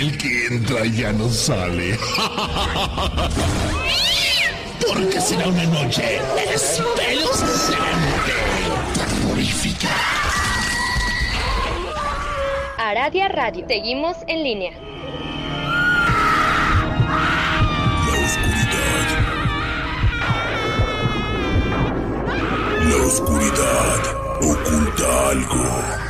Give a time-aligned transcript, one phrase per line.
[0.00, 1.98] El que entra ya no sale.
[4.88, 6.18] Porque será una noche
[6.54, 8.32] espeluznante,
[8.94, 9.90] terrorífica.
[12.78, 13.66] Aradia Radio.
[13.68, 14.72] Seguimos en línea.
[18.06, 19.06] La oscuridad.
[22.88, 24.00] La oscuridad
[24.40, 26.09] oculta algo.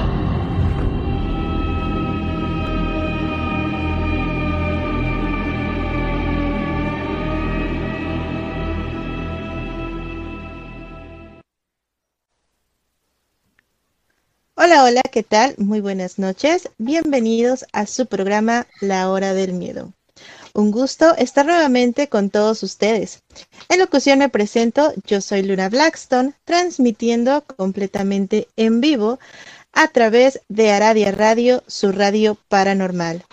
[14.71, 15.53] Hola, hola, ¿qué tal?
[15.57, 16.69] Muy buenas noches.
[16.77, 19.91] Bienvenidos a su programa La Hora del Miedo.
[20.53, 23.21] Un gusto estar nuevamente con todos ustedes.
[23.67, 29.19] En locución me presento, yo soy Luna Blackstone, transmitiendo completamente en vivo
[29.73, 33.25] a través de Aradia Radio, su radio paranormal.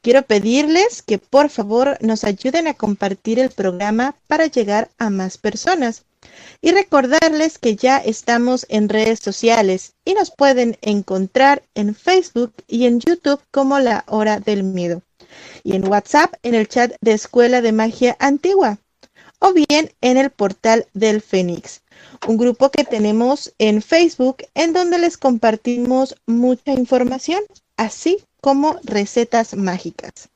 [0.00, 5.38] Quiero pedirles que por favor nos ayuden a compartir el programa para llegar a más
[5.38, 6.04] personas.
[6.60, 12.86] Y recordarles que ya estamos en redes sociales y nos pueden encontrar en Facebook y
[12.86, 15.02] en YouTube como La Hora del Miedo.
[15.64, 18.78] Y en WhatsApp en el chat de Escuela de Magia Antigua.
[19.40, 21.82] O bien en el portal del Fénix.
[22.26, 27.42] Un grupo que tenemos en Facebook en donde les compartimos mucha información,
[27.76, 30.28] así como recetas mágicas.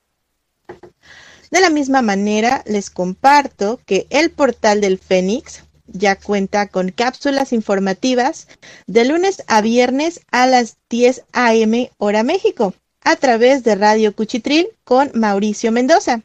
[1.50, 7.52] De la misma manera, les comparto que el portal del Fénix ya cuenta con cápsulas
[7.52, 8.48] informativas
[8.86, 11.90] de lunes a viernes a las 10 a.m.
[11.98, 12.74] hora México
[13.04, 16.22] a través de Radio Cuchitril con Mauricio Mendoza.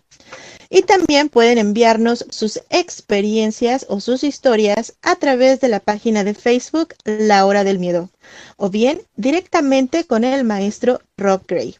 [0.70, 6.34] Y también pueden enviarnos sus experiencias o sus historias a través de la página de
[6.34, 8.10] Facebook La Hora del Miedo
[8.58, 11.78] o bien directamente con el maestro Rob Gray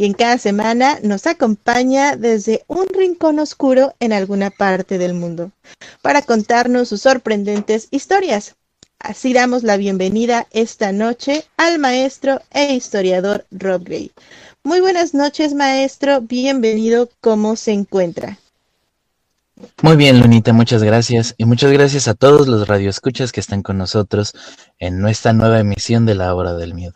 [0.00, 5.52] quien cada semana nos acompaña desde un rincón oscuro en alguna parte del mundo,
[6.00, 8.54] para contarnos sus sorprendentes historias.
[8.98, 14.10] Así damos la bienvenida esta noche al maestro e historiador Rob Gray.
[14.62, 16.20] Muy buenas noches, maestro.
[16.20, 17.08] Bienvenido.
[17.22, 18.38] ¿Cómo se encuentra?
[19.82, 21.34] Muy bien, Lunita, muchas gracias.
[21.38, 24.34] Y muchas gracias a todos los radioescuchas que están con nosotros
[24.78, 26.94] en nuestra nueva emisión de La Hora del Miedo.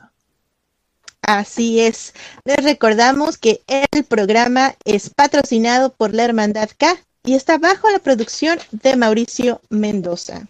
[1.23, 2.13] Así es.
[2.45, 7.99] Les recordamos que el programa es patrocinado por la Hermandad K y está bajo la
[7.99, 10.49] producción de Mauricio Mendoza.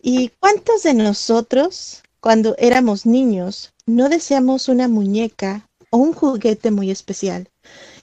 [0.00, 7.48] ¿Y cuántos de nosotros, cuando éramos niños, no deseamos una muñeca un juguete muy especial?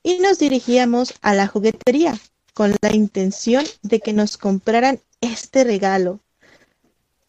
[0.03, 2.17] Y nos dirigíamos a la juguetería
[2.53, 6.19] con la intención de que nos compraran este regalo.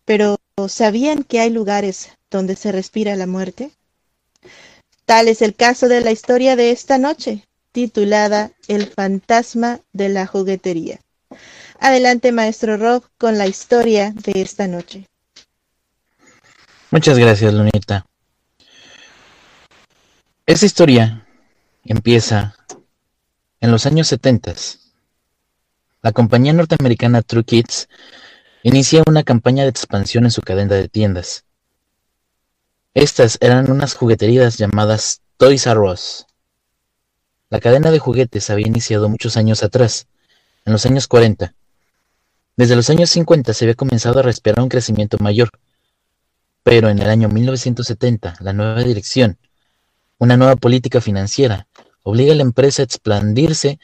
[0.05, 3.71] Pero ¿sabían que hay lugares donde se respira la muerte?
[5.05, 10.27] Tal es el caso de la historia de esta noche, titulada El fantasma de la
[10.27, 11.01] juguetería.
[11.78, 15.06] Adelante, maestro Rob, con la historia de esta noche.
[16.91, 18.06] Muchas gracias, Lunita.
[20.44, 21.24] Esta historia
[21.84, 22.56] empieza
[23.60, 24.54] en los años 70.
[26.03, 27.89] La compañía norteamericana True Kids
[28.65, 31.44] inicia una campaña de expansión en su cadena de tiendas.
[32.92, 36.27] Estas eran unas jugueterías llamadas Toys R Us.
[37.48, 40.09] La cadena de juguetes había iniciado muchos años atrás,
[40.65, 41.54] en los años 40.
[42.56, 45.50] Desde los años 50 se había comenzado a respirar un crecimiento mayor,
[46.65, 49.38] pero en el año 1970 la nueva dirección,
[50.22, 51.66] una nueva política financiera,
[52.04, 53.80] obliga a la empresa a expandirse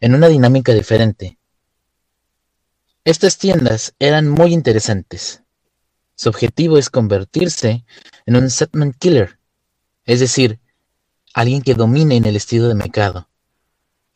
[0.00, 1.38] en una dinámica diferente.
[3.04, 5.44] Estas tiendas eran muy interesantes.
[6.16, 7.84] Su objetivo es convertirse
[8.26, 9.38] en un segment killer,
[10.04, 10.58] es decir,
[11.32, 13.28] alguien que domine en el estilo de mercado.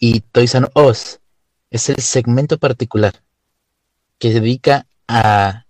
[0.01, 1.21] Y Toys R Us
[1.71, 3.23] es el segmento particular
[4.19, 5.67] que se dedica a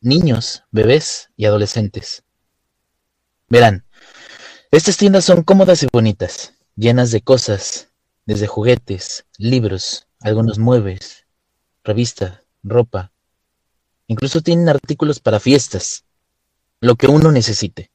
[0.00, 2.24] niños, bebés y adolescentes.
[3.48, 3.84] Verán,
[4.70, 7.88] Estas tiendas son cómodas y bonitas, llenas de cosas,
[8.26, 11.24] desde juguetes, libros, algunos muebles,
[11.84, 13.10] revistas, ropa.
[14.08, 16.04] Incluso tienen artículos para fiestas,
[16.80, 17.90] lo que uno necesite.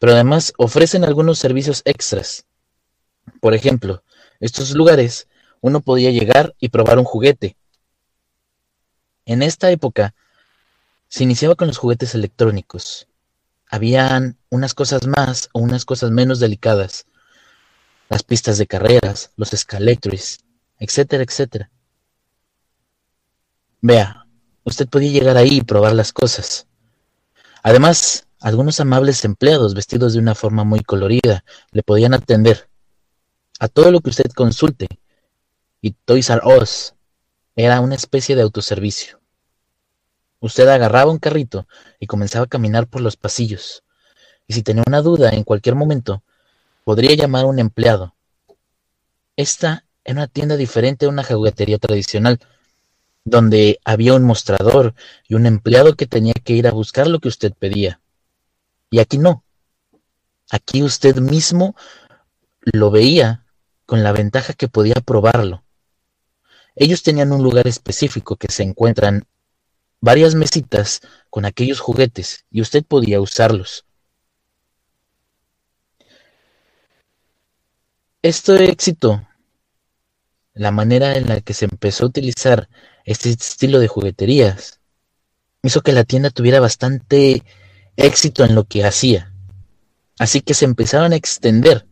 [0.00, 2.46] Pero además ofrecen algunos servicios extras.
[3.38, 4.02] Por ejemplo,
[4.40, 5.28] estos lugares
[5.60, 7.58] uno podía llegar y probar un juguete.
[9.26, 10.14] En esta época
[11.08, 13.06] se iniciaba con los juguetes electrónicos.
[13.70, 17.06] Habían unas cosas más o unas cosas menos delicadas.
[18.08, 20.40] Las pistas de carreras, los escaletris,
[20.78, 21.70] etcétera, etcétera.
[23.80, 24.26] Vea,
[24.64, 26.66] usted podía llegar ahí y probar las cosas.
[27.62, 32.68] Además, algunos amables empleados vestidos de una forma muy colorida le podían atender
[33.58, 34.86] a todo lo que usted consulte.
[35.80, 36.94] Y Toys R Us
[37.56, 39.17] era una especie de autoservicio.
[40.40, 41.66] Usted agarraba un carrito
[41.98, 43.82] y comenzaba a caminar por los pasillos.
[44.46, 46.22] Y si tenía una duda en cualquier momento,
[46.84, 48.14] podría llamar a un empleado.
[49.36, 52.40] Esta era una tienda diferente a una juguetería tradicional,
[53.24, 54.94] donde había un mostrador
[55.28, 58.00] y un empleado que tenía que ir a buscar lo que usted pedía.
[58.90, 59.44] Y aquí no.
[60.50, 61.76] Aquí usted mismo
[62.60, 63.44] lo veía
[63.84, 65.62] con la ventaja que podía probarlo.
[66.74, 69.26] Ellos tenían un lugar específico que se encuentran
[70.00, 71.00] varias mesitas
[71.30, 73.84] con aquellos juguetes y usted podía usarlos.
[78.22, 79.26] Este éxito,
[80.54, 82.68] la manera en la que se empezó a utilizar
[83.04, 84.80] este estilo de jugueterías,
[85.62, 87.44] hizo que la tienda tuviera bastante
[87.96, 89.32] éxito en lo que hacía.
[90.18, 91.86] Así que se empezaron a extender.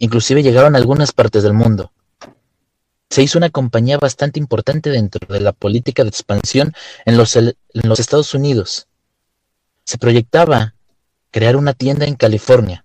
[0.00, 1.92] Inclusive llegaron a algunas partes del mundo.
[3.10, 6.72] Se hizo una compañía bastante importante dentro de la política de expansión
[7.04, 8.86] en los, Estados Unidos.
[9.84, 10.74] Se proyectaba
[11.30, 12.84] crear una tienda en California,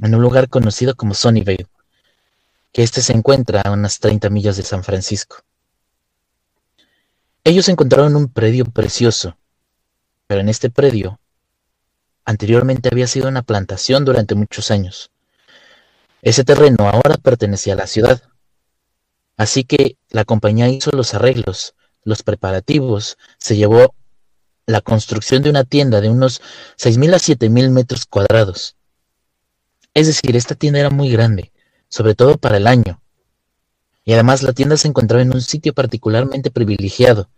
[0.00, 1.66] en un lugar conocido como Sunnyvale,
[2.72, 5.36] que este se encuentra a unas 30 millas de San Francisco.
[7.44, 9.36] Ellos encontraron un predio precioso,
[10.26, 11.20] pero en este predio
[12.24, 15.10] Anteriormente había sido una plantación durante muchos años.
[16.22, 18.22] Ese terreno ahora pertenecía a la ciudad.
[19.36, 23.94] Así que la compañía hizo los arreglos, los preparativos, se llevó
[24.66, 26.40] la construcción de una tienda de unos
[26.78, 28.76] 6.000 a 7.000 metros cuadrados.
[29.92, 31.52] Es decir, esta tienda era muy grande,
[31.88, 33.00] sobre todo para el año.
[34.04, 37.30] Y además la tienda se encontraba en un sitio particularmente privilegiado.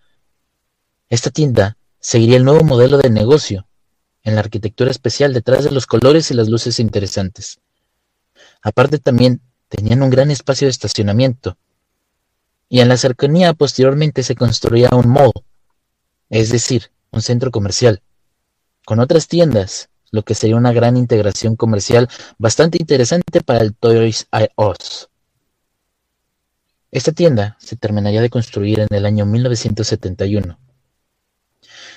[1.08, 3.66] Esta tienda seguiría el nuevo modelo de negocio,
[4.22, 7.60] en la arquitectura especial detrás de los colores y las luces interesantes.
[8.60, 11.56] Aparte también tenían un gran espacio de estacionamiento.
[12.68, 15.32] Y en la cercanía posteriormente se construía un mall,
[16.30, 18.02] es decir, un centro comercial,
[18.84, 22.08] con otras tiendas, lo que sería una gran integración comercial
[22.38, 25.08] bastante interesante para el Toys R Us.
[26.90, 30.58] Esta tienda se terminaría de construir en el año 1971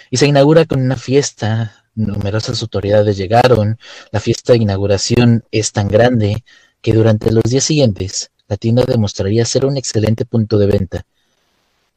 [0.10, 1.86] y se inaugura con una fiesta.
[1.96, 3.78] Numerosas autoridades llegaron,
[4.12, 6.44] la fiesta de inauguración es tan grande
[6.82, 11.06] que durante los días siguientes la tienda demostraría ser un excelente punto de venta,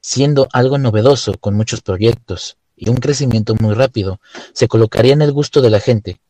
[0.01, 4.21] siendo algo novedoso con muchos proyectos y un crecimiento muy rápido,
[4.53, 6.21] se colocaría en el gusto de la gente.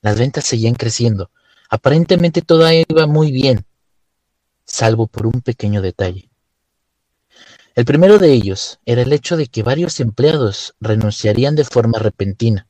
[0.00, 1.30] Las ventas seguían creciendo,
[1.68, 3.66] aparentemente todo iba muy bien,
[4.64, 6.30] salvo por un pequeño detalle.
[7.74, 12.66] El primero de ellos era el hecho de que varios empleados renunciarían de forma repentina,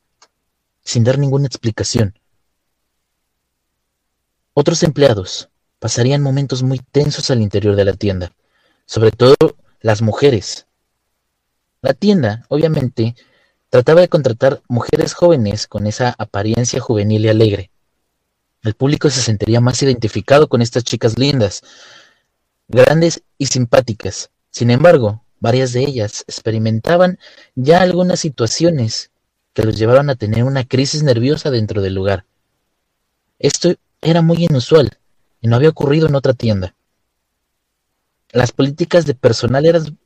[0.83, 2.19] sin dar ninguna explicación.
[4.55, 5.49] Otros empleados
[5.83, 8.31] pasarían momentos muy tensos al interior de la tienda,
[8.87, 9.35] sobre todo
[9.81, 10.69] las mujeres.
[11.81, 13.17] La tienda, obviamente,
[13.69, 17.73] trataba de contratar mujeres jóvenes con esa apariencia juvenil y alegre.
[18.63, 21.63] El público se sentiría más identificado con estas chicas lindas,
[22.69, 27.19] grandes y simpáticas, sin embargo, varias de ellas experimentaban
[27.57, 29.11] ya algunas situaciones
[29.53, 32.25] que los llevaron a tener una crisis nerviosa dentro del lugar.
[33.41, 34.97] Esto era muy inusual
[35.43, 36.75] y no había ocurrido en otra tienda.
[38.31, 39.99] Las políticas de personal eran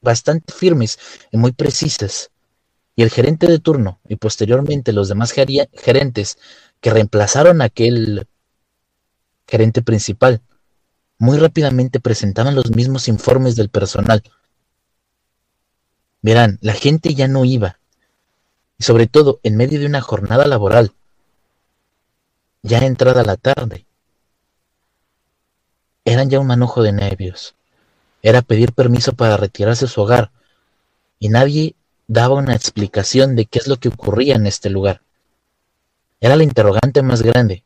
[0.00, 0.98] bastante firmes
[1.32, 2.30] y muy precisas,
[2.94, 6.38] y el gerente de turno y posteriormente los demás gerentes
[6.80, 8.28] que reemplazaron a aquel
[9.48, 10.42] gerente principal
[11.18, 14.22] muy rápidamente presentaban los mismos informes del personal.
[16.22, 17.78] Verán, la gente ya no iba,
[18.78, 20.92] y sobre todo en medio de una jornada laboral,
[22.62, 23.86] ya entrada la tarde.
[26.04, 27.54] Eran ya un manojo de nervios.
[28.22, 30.30] Era pedir permiso para retirarse a su hogar,
[31.18, 31.74] y nadie
[32.06, 35.02] daba una explicación de qué es lo que ocurría en este lugar.
[36.20, 37.64] era la interrogante más grande.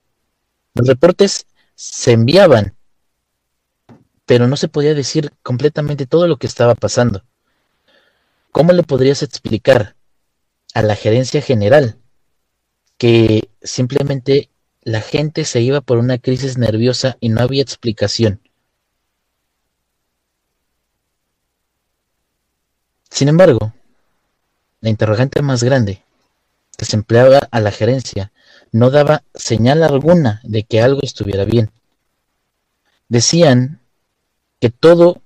[0.74, 2.76] Los reportes se enviaban,
[4.26, 7.24] pero no se podía decir completamente todo lo que estaba pasando.
[8.52, 9.96] ¿Cómo le podrías explicar
[10.74, 11.98] a la gerencia general
[12.98, 14.50] que simplemente
[14.84, 18.40] la gente se iba por una crisis nerviosa y no había explicación?
[23.10, 23.72] Sin embargo,
[24.80, 26.02] la interrogante más grande
[26.76, 28.32] que se empleaba a la gerencia
[28.72, 31.70] no daba señal alguna de que algo estuviera bien.
[33.08, 33.80] Decían
[34.60, 35.22] que todo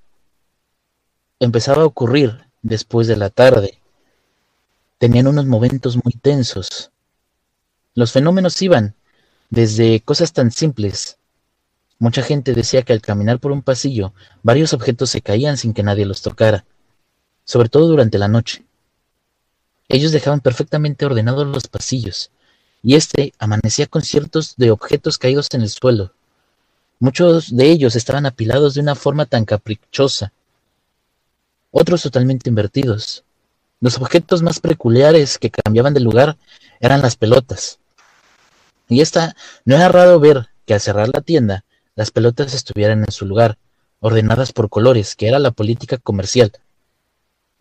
[1.40, 3.80] empezaba a ocurrir después de la tarde.
[4.98, 6.90] Tenían unos momentos muy tensos.
[7.94, 8.94] Los fenómenos iban
[9.50, 11.18] desde cosas tan simples.
[11.98, 14.12] Mucha gente decía que al caminar por un pasillo,
[14.42, 16.64] varios objetos se caían sin que nadie los tocara
[17.48, 18.62] sobre todo durante la noche.
[19.88, 22.30] Ellos dejaban perfectamente ordenados los pasillos,
[22.82, 26.12] y éste amanecía con ciertos de objetos caídos en el suelo.
[27.00, 30.30] Muchos de ellos estaban apilados de una forma tan caprichosa,
[31.70, 33.24] otros totalmente invertidos.
[33.80, 36.36] Los objetos más peculiares que cambiaban de lugar
[36.80, 37.78] eran las pelotas.
[38.88, 41.64] Y esta no era raro ver que al cerrar la tienda,
[41.94, 43.58] las pelotas estuvieran en su lugar,
[44.00, 46.52] ordenadas por colores, que era la política comercial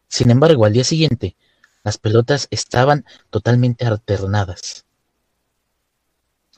[0.08, 1.36] sin embargo, al día siguiente,
[1.84, 4.86] las pelotas estaban totalmente alternadas.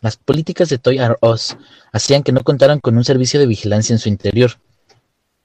[0.01, 1.57] Las políticas de Toy R Us
[1.91, 4.59] hacían que no contaran con un servicio de vigilancia en su interior.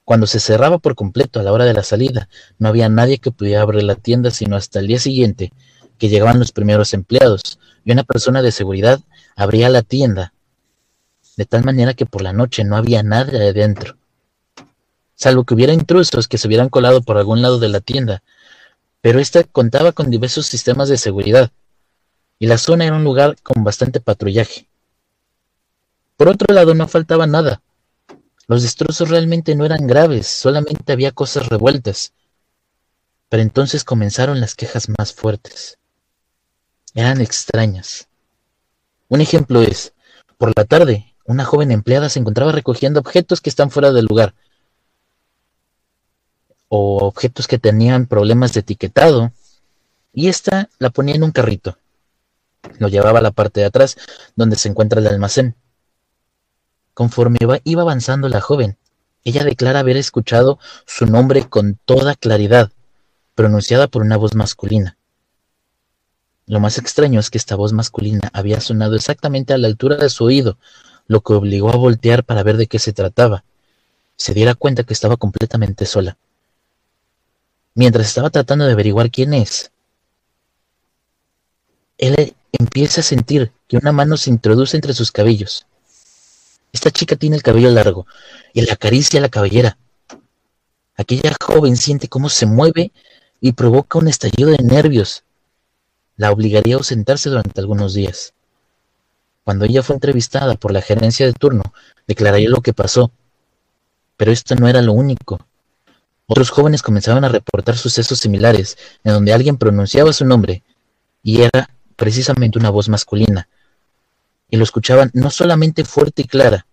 [0.05, 3.31] Cuando se cerraba por completo a la hora de la salida, no había nadie que
[3.31, 5.51] pudiera abrir la tienda sino hasta el día siguiente,
[5.97, 8.99] que llegaban los primeros empleados, y una persona de seguridad
[9.35, 10.33] abría la tienda,
[11.37, 13.97] de tal manera que por la noche no había nadie adentro
[15.15, 18.21] salvo que hubiera intrusos que se hubieran colado por algún lado de la tienda,
[19.01, 21.51] pero ésta contaba con diversos sistemas de seguridad,
[22.37, 24.67] y la zona era un lugar con bastante patrullaje.
[26.17, 27.61] Por otro lado, no faltaba nada.
[28.47, 32.13] Los destrozos realmente no eran graves, solamente había cosas revueltas.
[33.29, 35.77] Pero entonces comenzaron las quejas más fuertes.
[36.95, 38.07] Eran extrañas.
[39.09, 39.93] Un ejemplo es,
[40.37, 44.33] por la tarde, una joven empleada se encontraba recogiendo objetos que están fuera del lugar,
[46.69, 49.33] o objetos que tenían problemas de etiquetado,
[50.13, 51.77] y esta la ponía en un carrito.
[52.79, 53.97] Lo llevaba a la parte de atrás,
[54.37, 55.55] donde se encuentra el almacén.
[56.93, 58.77] Conforme iba avanzando la joven,
[59.25, 62.71] ella declara haber escuchado su nombre con toda claridad,
[63.35, 64.97] pronunciada por una voz masculina.
[66.47, 70.09] Lo más extraño es que esta voz masculina había sonado exactamente a la altura de
[70.09, 70.57] su oído,
[71.07, 73.43] lo que obligó a voltear para ver de qué se trataba.
[74.15, 76.17] Se diera cuenta que estaba completamente sola
[77.75, 79.71] mientras estaba tratando de averiguar quién es,
[81.97, 85.67] él empieza a sentir que una mano se introduce entre sus cabellos.
[86.71, 88.07] Esta chica tiene el cabello largo
[88.53, 89.77] y le acaricia la cabellera.
[90.97, 92.91] Aquella joven siente cómo se mueve
[93.39, 95.23] y provoca un estallido de nervios.
[96.17, 98.33] La obligaría a ausentarse durante algunos días.
[99.43, 101.63] Cuando ella fue entrevistada por la gerencia de turno,
[102.07, 103.11] declararía lo que pasó.
[104.17, 105.39] Pero esto no era lo único.
[106.27, 110.63] Otros jóvenes comenzaron a reportar sucesos similares, en donde alguien pronunciaba su nombre,
[111.21, 113.47] y era precisamente una voz masculina,
[114.49, 116.65] y lo escuchaban no solamente fuerte y clara,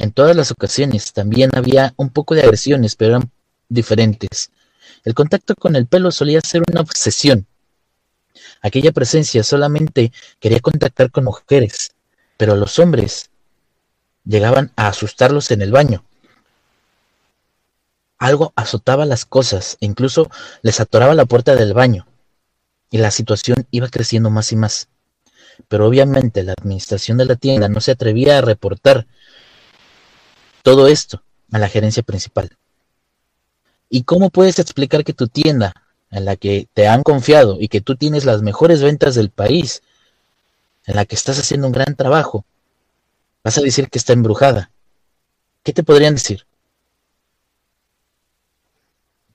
[0.00, 3.30] en todas las ocasiones también había un poco de agresiones, pero eran
[3.68, 4.50] diferentes.
[5.04, 7.46] El contacto con el pelo solía ser una obsesión.
[8.62, 11.92] Aquella presencia solamente quería contactar con mujeres,
[12.36, 13.30] pero los hombres
[14.24, 16.04] llegaban a asustarlos en el baño.
[18.18, 20.30] Algo azotaba las cosas incluso
[20.62, 22.06] les atoraba la puerta del baño.
[22.90, 24.88] Y la situación iba creciendo más y más.
[25.68, 29.06] Pero obviamente la administración de la tienda no se atrevía a reportar
[30.62, 32.56] todo esto a la gerencia principal.
[33.88, 35.72] ¿Y cómo puedes explicar que tu tienda,
[36.10, 39.82] en la que te han confiado y que tú tienes las mejores ventas del país,
[40.86, 42.44] en la que estás haciendo un gran trabajo,
[43.44, 44.70] vas a decir que está embrujada?
[45.62, 46.46] ¿Qué te podrían decir?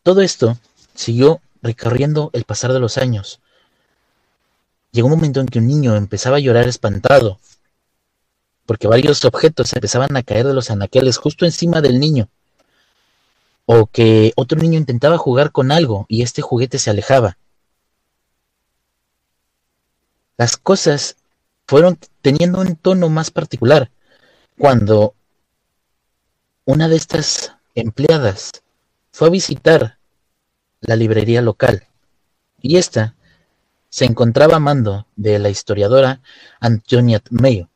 [0.03, 0.57] Todo esto
[0.93, 3.39] siguió recorriendo el pasar de los años.
[4.91, 7.39] Llegó un momento en que un niño empezaba a llorar espantado,
[8.65, 12.29] porque varios objetos empezaban a caer de los anaqueles justo encima del niño,
[13.65, 17.37] o que otro niño intentaba jugar con algo y este juguete se alejaba.
[20.37, 21.17] Las cosas
[21.67, 23.89] fueron teniendo un tono más particular
[24.57, 25.15] cuando
[26.65, 28.63] una de estas empleadas
[29.11, 29.97] fue a visitar
[30.81, 31.87] la librería local
[32.61, 33.15] y ésta
[33.89, 36.21] se encontraba a mando de la historiadora
[36.59, 37.69] Antoniette Mayo.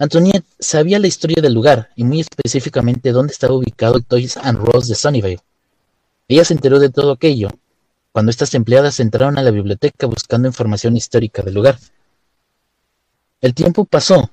[0.00, 4.58] Antoniette sabía la historia del lugar y muy específicamente dónde estaba ubicado el Toys and
[4.58, 5.40] Rolls de Sunnyvale.
[6.26, 7.50] Ella se enteró de todo aquello
[8.10, 11.78] cuando estas empleadas entraron a la biblioteca buscando información histórica del lugar.
[13.42, 14.30] El tiempo pasó,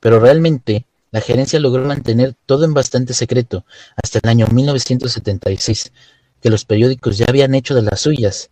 [0.00, 3.64] pero realmente la gerencia logró mantener todo en bastante secreto
[4.02, 5.92] hasta el año 1976,
[6.42, 8.50] que los periódicos ya habían hecho de las suyas.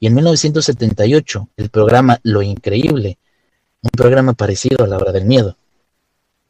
[0.00, 3.18] Y en 1978, el programa Lo Increíble,
[3.82, 5.58] un programa parecido a la hora del miedo,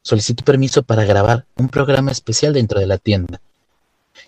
[0.04, 3.40] solicitó permiso para grabar un programa especial dentro de la tienda.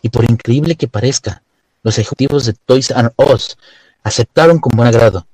[0.03, 1.43] Y por increíble que parezca,
[1.83, 3.57] los ejecutivos de Toys R Us
[4.03, 5.27] aceptaron con buen agrado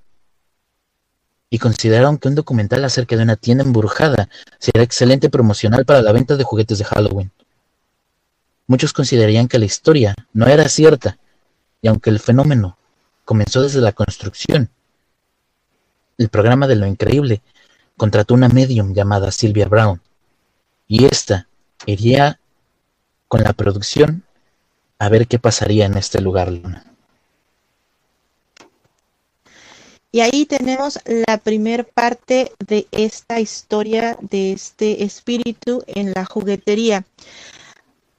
[1.49, 6.13] y consideraron que un documental acerca de una tienda embrujada sería excelente promocional para la
[6.13, 7.31] venta de juguetes de Halloween.
[8.67, 11.19] Muchos considerarían que la historia no era cierta,
[11.83, 12.79] y aunque el fenómeno
[13.25, 14.71] comenzó desde la construcción,
[16.19, 17.43] el programa de lo increíble
[17.97, 20.01] contrató una medium llamada Sylvia Brown,
[20.93, 21.49] y ésta
[21.87, 22.39] iría
[23.27, 24.25] con la producción
[24.99, 26.85] a ver qué pasaría en este lugar, Luna.
[30.11, 37.07] Y ahí tenemos la primer parte de esta historia de este espíritu en la juguetería.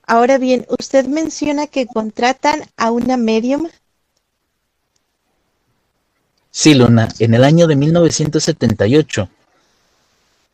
[0.07, 3.69] Ahora bien, usted menciona que contratan a una medium.
[6.49, 9.29] Sí, Luna, en el año de 1978,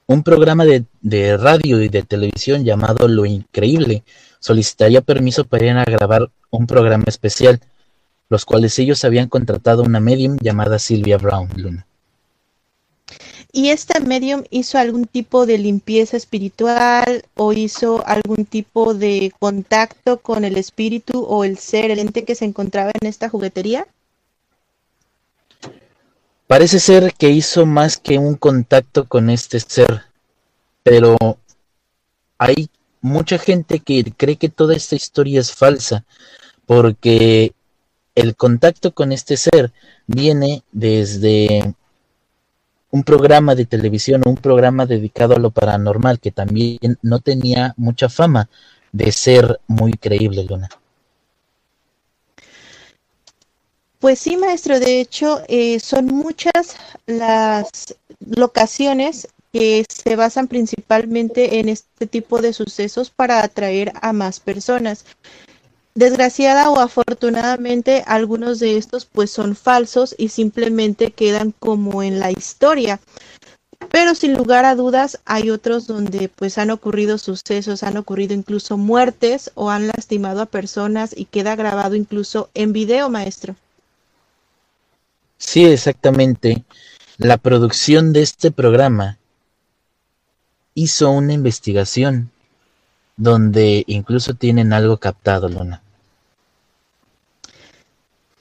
[0.09, 4.03] un programa de, de radio y de televisión llamado Lo Increíble
[4.39, 7.61] solicitaría permiso para ir a grabar un programa especial
[8.27, 11.85] los cuales ellos habían contratado una medium llamada Sylvia Brown Luna.
[13.51, 20.19] ¿Y esta medium hizo algún tipo de limpieza espiritual o hizo algún tipo de contacto
[20.19, 23.87] con el espíritu o el ser, el ente que se encontraba en esta juguetería?
[26.49, 30.03] Parece ser que hizo más que un contacto con este ser,
[30.83, 31.17] pero
[32.37, 32.69] hay
[33.01, 36.05] mucha gente que cree que toda esta historia es falsa,
[36.65, 37.53] porque
[38.15, 39.71] el contacto con este ser
[40.07, 41.75] viene desde
[42.91, 48.09] un programa de televisión, un programa dedicado a lo paranormal, que también no tenía mucha
[48.09, 48.49] fama
[48.91, 50.69] de ser muy creíble, Luna.
[53.99, 57.69] Pues sí, maestro, de hecho, eh, son muchas las
[58.19, 65.05] locaciones que se basan principalmente en este tipo de sucesos para atraer a más personas.
[65.95, 72.31] Desgraciada o afortunadamente, algunos de estos pues son falsos y simplemente quedan como en la
[72.31, 72.99] historia.
[73.91, 78.77] Pero sin lugar a dudas hay otros donde pues han ocurrido sucesos, han ocurrido incluso
[78.77, 83.55] muertes o han lastimado a personas y queda grabado incluso en video, maestro.
[85.37, 86.63] Sí, exactamente.
[87.17, 89.18] La producción de este programa
[90.73, 92.31] hizo una investigación
[93.17, 95.81] donde incluso tienen algo captado, Luna.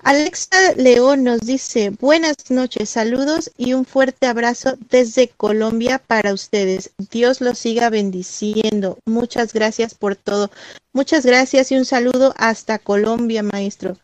[0.01, 6.93] Alexa León nos dice, buenas noches, saludos y un fuerte abrazo desde Colombia para ustedes.
[7.11, 8.99] Dios los siga bendiciendo.
[9.05, 10.51] Muchas gracias por todo.
[10.93, 13.99] Muchas gracias y un saludo hasta Colombia, maestro.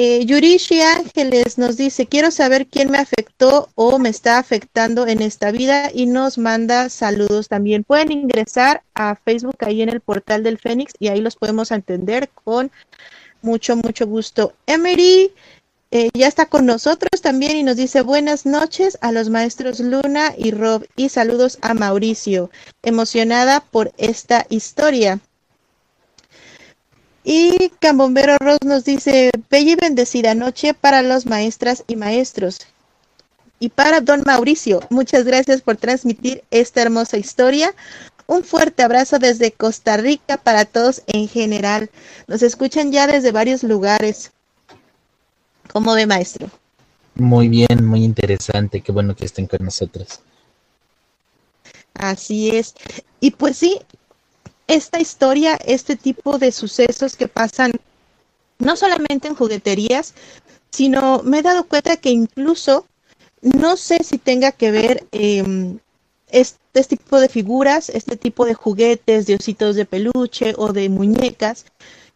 [0.00, 5.20] Eh, Yurishi Ángeles nos dice, quiero saber quién me afectó o me está afectando en
[5.20, 7.82] esta vida y nos manda saludos también.
[7.82, 12.28] Pueden ingresar a Facebook ahí en el portal del Fénix y ahí los podemos atender
[12.28, 12.70] con
[13.42, 14.52] mucho, mucho gusto.
[14.66, 15.32] Emery
[15.90, 20.32] eh, ya está con nosotros también y nos dice buenas noches a los maestros Luna
[20.38, 22.52] y Rob y saludos a Mauricio,
[22.84, 25.18] emocionada por esta historia.
[27.30, 32.60] Y Cambombero Ross nos dice, bella y bendecida noche para los maestras y maestros.
[33.60, 37.74] Y para don Mauricio, muchas gracias por transmitir esta hermosa historia.
[38.26, 41.90] Un fuerte abrazo desde Costa Rica para todos en general.
[42.28, 44.32] Nos escuchan ya desde varios lugares.
[45.70, 46.48] ¿Cómo ve, maestro?
[47.14, 48.80] Muy bien, muy interesante.
[48.80, 50.20] Qué bueno que estén con nosotros.
[51.92, 52.74] Así es.
[53.20, 53.78] Y pues sí,
[54.68, 57.72] esta historia, este tipo de sucesos que pasan
[58.58, 60.14] no solamente en jugueterías,
[60.70, 62.86] sino me he dado cuenta que incluso
[63.40, 65.78] no sé si tenga que ver eh,
[66.30, 71.64] este tipo de figuras, este tipo de juguetes, de ositos de peluche o de muñecas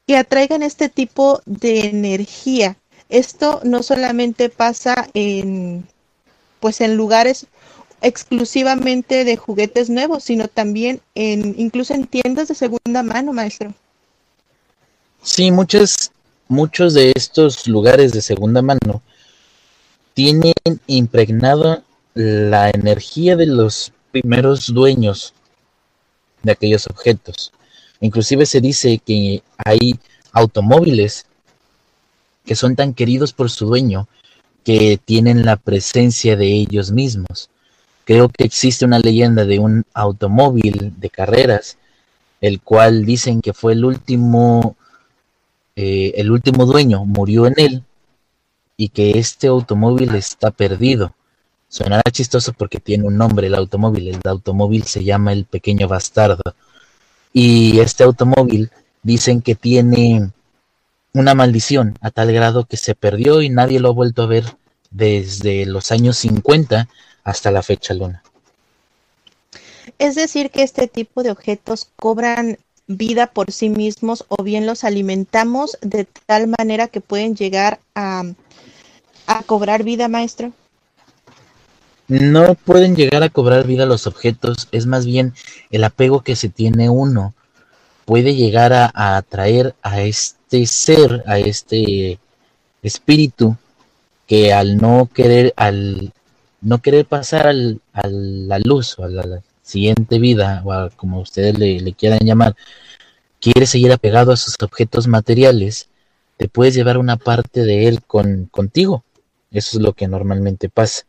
[0.06, 2.76] que atraigan este tipo de energía.
[3.08, 5.86] Esto no solamente pasa en
[6.60, 7.46] pues en lugares
[8.02, 13.74] exclusivamente de juguetes nuevos, sino también en incluso en tiendas de segunda mano, maestro.
[15.22, 16.10] Sí, muchos
[16.48, 19.02] muchos de estos lugares de segunda mano
[20.14, 20.52] tienen
[20.86, 21.82] impregnado
[22.14, 25.32] la energía de los primeros dueños
[26.42, 27.52] de aquellos objetos.
[28.00, 29.98] Inclusive se dice que hay
[30.32, 31.24] automóviles
[32.44, 34.08] que son tan queridos por su dueño
[34.64, 37.48] que tienen la presencia de ellos mismos.
[38.04, 41.78] Creo que existe una leyenda de un automóvil de carreras,
[42.40, 44.76] el cual dicen que fue el último,
[45.76, 47.84] eh, el último dueño, murió en él,
[48.76, 51.14] y que este automóvil está perdido.
[51.68, 54.08] Sonará chistoso porque tiene un nombre el automóvil.
[54.08, 56.42] El automóvil se llama el pequeño bastardo.
[57.32, 58.70] Y este automóvil
[59.02, 60.30] dicen que tiene
[61.14, 64.44] una maldición a tal grado que se perdió y nadie lo ha vuelto a ver
[64.90, 66.88] desde los años 50
[67.24, 68.22] hasta la fecha luna.
[69.98, 74.84] Es decir, que este tipo de objetos cobran vida por sí mismos o bien los
[74.84, 78.24] alimentamos de tal manera que pueden llegar a,
[79.26, 80.52] a cobrar vida, maestro.
[82.08, 85.34] No pueden llegar a cobrar vida los objetos, es más bien
[85.70, 87.32] el apego que se tiene uno.
[88.04, 92.18] Puede llegar a, atraer a este ser, a este
[92.82, 93.56] espíritu,
[94.26, 96.12] que al no querer, al
[96.62, 101.58] no querer pasar al, a la luz o a la, siguiente vida, o como ustedes
[101.58, 102.56] le, le, quieran llamar,
[103.40, 105.88] quiere seguir apegado a sus objetos materiales,
[106.36, 109.04] te puedes llevar una parte de él con, contigo.
[109.52, 111.04] Eso es lo que normalmente pasa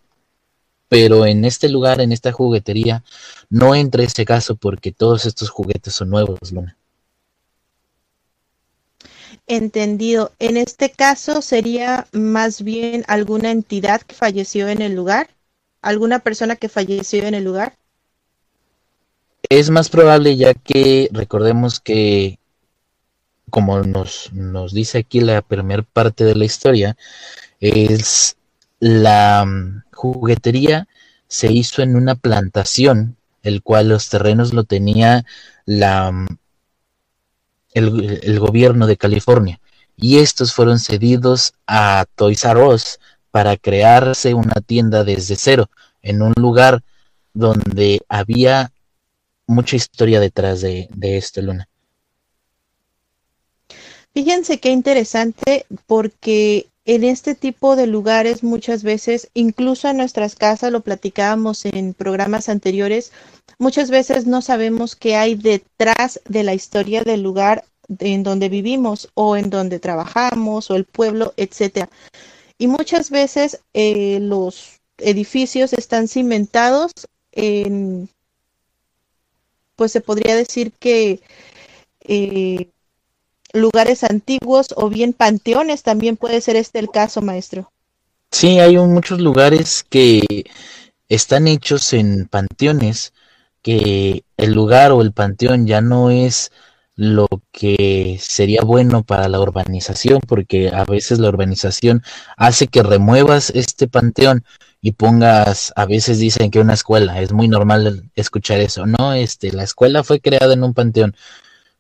[0.94, 3.04] pero en este lugar, en esta juguetería,
[3.50, 6.78] no entra ese caso porque todos estos juguetes son nuevos, Luna.
[9.48, 10.34] Entendido.
[10.38, 15.32] En este caso sería más bien alguna entidad que falleció en el lugar,
[15.84, 17.78] alguna persona que falleció en el lugar.
[19.50, 22.40] Es más probable ya que recordemos que,
[23.50, 26.98] como nos, nos dice aquí la primera parte de la historia,
[27.60, 28.38] es
[28.80, 30.88] la mm, juguetería
[31.28, 35.26] se hizo en una plantación, el cual los terrenos lo tenía
[35.66, 36.28] la, mm,
[37.74, 39.60] el, el gobierno de California,
[39.98, 43.00] y estos fueron cedidos a Toys R Us
[43.34, 45.68] para crearse una tienda desde cero,
[46.04, 46.84] en un lugar
[47.34, 48.72] donde había
[49.48, 51.68] mucha historia detrás de, de esto, Luna.
[54.14, 60.72] Fíjense qué interesante porque en este tipo de lugares muchas veces, incluso en nuestras casas,
[60.72, 63.12] lo platicábamos en programas anteriores,
[63.58, 67.66] muchas veces no sabemos qué hay detrás de la historia del lugar
[67.98, 71.90] en donde vivimos o en donde trabajamos o el pueblo, etcétera.
[72.58, 76.92] Y muchas veces eh, los edificios están cimentados
[77.32, 78.10] en,
[79.76, 81.22] pues se podría decir que
[82.02, 82.70] eh,
[83.54, 87.72] lugares antiguos o bien panteones, también puede ser este el caso, maestro.
[88.32, 90.46] Sí, hay muchos lugares que
[91.08, 93.14] están hechos en panteones,
[93.62, 96.52] que el lugar o el panteón ya no es
[96.96, 102.04] lo que sería bueno para la urbanización, porque a veces la urbanización
[102.38, 104.46] hace que remuevas este panteón
[104.82, 109.52] y pongas, a veces dicen que una escuela, es muy normal escuchar eso, no, este,
[109.52, 111.16] la escuela fue creada en un panteón,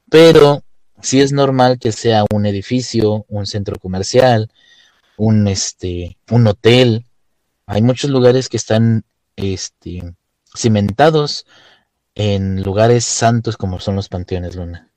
[0.10, 0.64] pero
[1.02, 4.50] sí es normal que sea un edificio, un centro comercial,
[5.18, 7.06] un este, un hotel.
[7.66, 9.04] Hay muchos lugares que están
[9.36, 10.16] este,
[10.56, 11.46] cimentados
[12.16, 14.93] en lugares santos como son los panteones, Luna.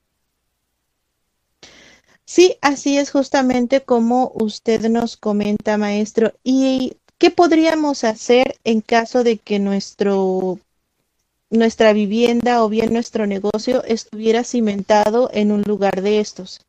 [2.27, 6.33] Sí, así es justamente como usted nos comenta, maestro.
[6.43, 10.59] ¿Y qué podríamos hacer en caso de que nuestro
[11.49, 16.61] nuestra vivienda o bien nuestro negocio estuviera cimentado en un lugar de estos?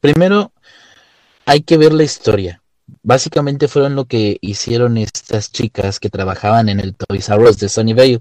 [0.00, 0.52] Primero,
[1.46, 2.60] hay que ver la historia.
[3.02, 7.70] Básicamente fueron lo que hicieron estas chicas que trabajaban en el Toys R Us de
[7.70, 8.20] Sunnyvale.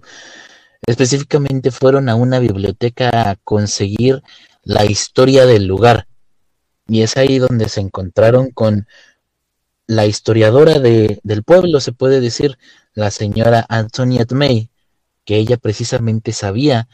[0.85, 4.23] Específicamente fueron a una biblioteca a conseguir
[4.63, 6.07] la historia del lugar.
[6.87, 8.87] Y es ahí donde se encontraron con
[9.87, 12.57] la historiadora de, del pueblo, se puede decir,
[12.93, 14.69] la señora Antoinette May,
[15.25, 16.87] que ella precisamente sabía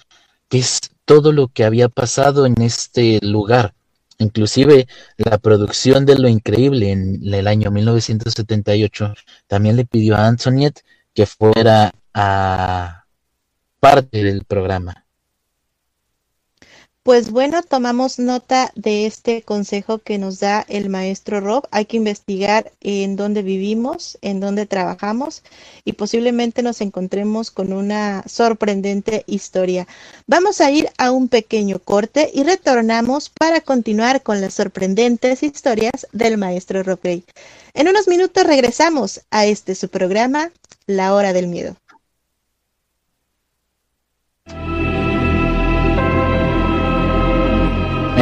[0.47, 3.73] que es todo lo que había pasado en este lugar.
[4.17, 9.13] Inclusive la producción de Lo Increíble en el año 1978
[9.47, 13.05] también le pidió a Antoinette que fuera a
[13.79, 15.05] parte del programa.
[17.09, 21.63] Pues bueno, tomamos nota de este consejo que nos da el maestro Rob.
[21.71, 25.41] Hay que investigar en dónde vivimos, en dónde trabajamos
[25.85, 29.87] y posiblemente nos encontremos con una sorprendente historia.
[30.27, 36.05] Vamos a ir a un pequeño corte y retornamos para continuar con las sorprendentes historias
[36.11, 37.23] del maestro Rob Gray.
[37.73, 40.51] En unos minutos regresamos a este su programa,
[40.85, 41.75] La Hora del Miedo.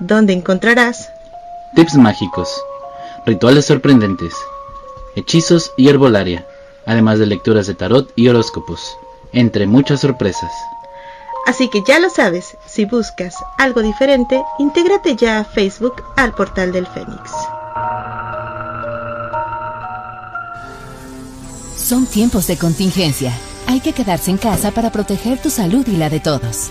[0.00, 1.10] donde encontrarás
[1.74, 2.48] tips mágicos,
[3.24, 4.34] rituales sorprendentes,
[5.14, 6.46] hechizos y herbolaria,
[6.86, 8.96] además de lecturas de tarot y horóscopos,
[9.32, 10.50] entre muchas sorpresas.
[11.46, 16.72] Así que ya lo sabes, si buscas algo diferente, intégrate ya a Facebook al portal
[16.72, 17.30] del Fénix.
[21.76, 23.32] Son tiempos de contingencia.
[23.66, 26.70] Hay que quedarse en casa para proteger tu salud y la de todos.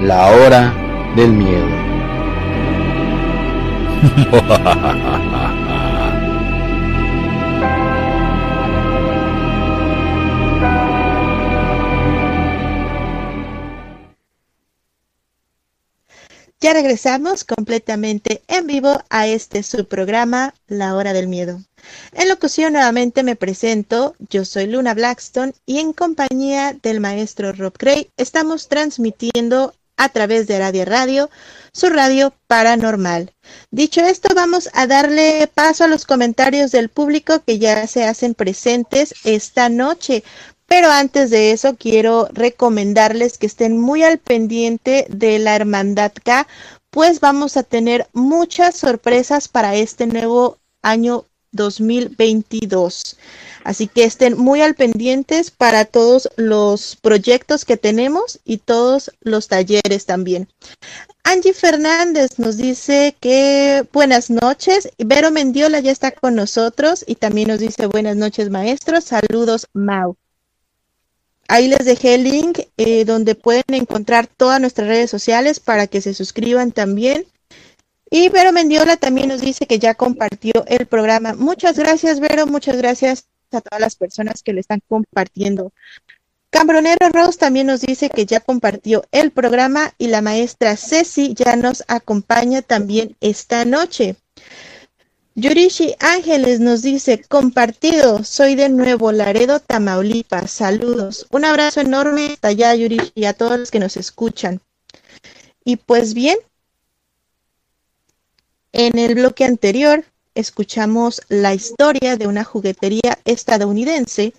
[0.00, 0.72] la hora
[1.16, 1.66] del miedo.
[16.58, 21.60] Ya regresamos completamente en vivo a este subprograma La Hora del Miedo.
[22.12, 27.74] En locución nuevamente me presento, yo soy Luna Blackstone y en compañía del maestro Rob
[27.78, 31.30] Gray estamos transmitiendo a través de Radio Radio,
[31.72, 33.32] su radio paranormal.
[33.70, 38.34] Dicho esto, vamos a darle paso a los comentarios del público que ya se hacen
[38.34, 40.24] presentes esta noche.
[40.66, 46.46] Pero antes de eso, quiero recomendarles que estén muy al pendiente de la Hermandad K,
[46.90, 53.16] pues vamos a tener muchas sorpresas para este nuevo año 2022.
[53.64, 59.48] Así que estén muy al pendientes para todos los proyectos que tenemos y todos los
[59.48, 60.48] talleres también.
[61.24, 64.88] Angie Fernández nos dice que buenas noches.
[64.98, 69.04] Vero Mendiola ya está con nosotros y también nos dice buenas noches maestros.
[69.04, 70.16] Saludos Mau.
[71.48, 76.00] Ahí les dejé el link eh, donde pueden encontrar todas nuestras redes sociales para que
[76.00, 77.26] se suscriban también.
[78.10, 81.34] Y Vero Mendiola también nos dice que ya compartió el programa.
[81.34, 82.46] Muchas gracias, Vero.
[82.46, 85.72] Muchas gracias a todas las personas que le están compartiendo.
[86.50, 91.56] Cambronero Rose también nos dice que ya compartió el programa y la maestra Ceci ya
[91.56, 94.16] nos acompaña también esta noche.
[95.34, 101.26] Yurishi Ángeles nos dice, compartido, soy de Nuevo Laredo, Tamaulipas, saludos.
[101.30, 104.62] Un abrazo enorme hasta allá, Yurishi, a todos los que nos escuchan.
[105.62, 106.38] Y pues bien,
[108.76, 114.34] en el bloque anterior escuchamos la historia de una juguetería estadounidense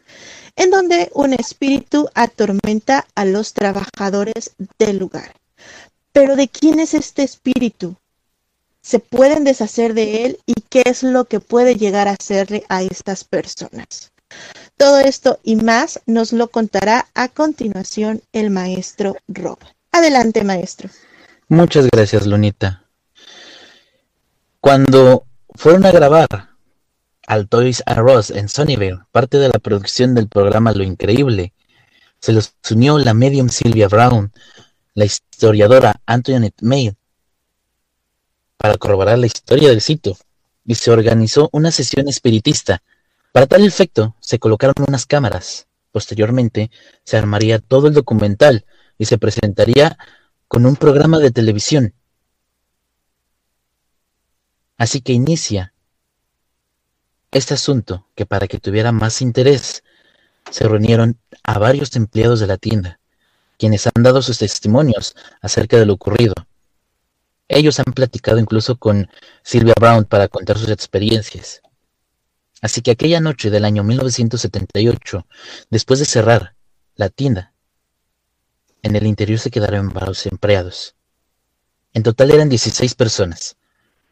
[0.56, 5.34] en donde un espíritu atormenta a los trabajadores del lugar.
[6.12, 7.95] Pero ¿de quién es este espíritu?
[8.80, 12.84] ¿Se pueden deshacer de él y qué es lo que puede llegar a hacerle a
[12.84, 14.12] estas personas?
[14.78, 19.58] Todo esto y más nos lo contará a continuación el maestro Rob.
[19.91, 20.89] Adelante, maestro.
[21.50, 22.87] Muchas gracias, Lunita.
[24.67, 25.25] Cuando
[25.56, 26.49] fueron a grabar
[27.25, 31.53] al Toys R Us en Sunnyvale, parte de la producción del programa Lo Increíble.
[32.19, 34.34] Se los unió la medium Sylvia Brown,
[34.93, 36.93] la historiadora Antoinette May,
[38.58, 40.17] para corroborar la historia del sitio,
[40.65, 42.84] y se organizó una sesión espiritista.
[43.32, 45.67] Para tal efecto, se colocaron unas cámaras.
[45.93, 46.71] Posteriormente,
[47.06, 48.65] se armaría todo el documental
[48.97, 49.97] y se presentaría
[50.49, 51.93] con un programa de televisión.
[54.78, 55.74] Así que inicia
[57.32, 59.84] este asunto que para que tuviera más interés
[60.52, 63.00] se reunieron a varios empleados de la tienda,
[63.58, 66.34] quienes han dado sus testimonios acerca de lo ocurrido.
[67.48, 69.10] Ellos han platicado incluso con
[69.44, 71.62] Sylvia Brown para contar sus experiencias.
[72.62, 75.28] Así que aquella noche del año 1978,
[75.70, 76.56] después de cerrar
[76.96, 77.54] la tienda,
[78.82, 80.96] en el interior se quedaron varios empleados.
[81.94, 83.58] En total eran 16 personas.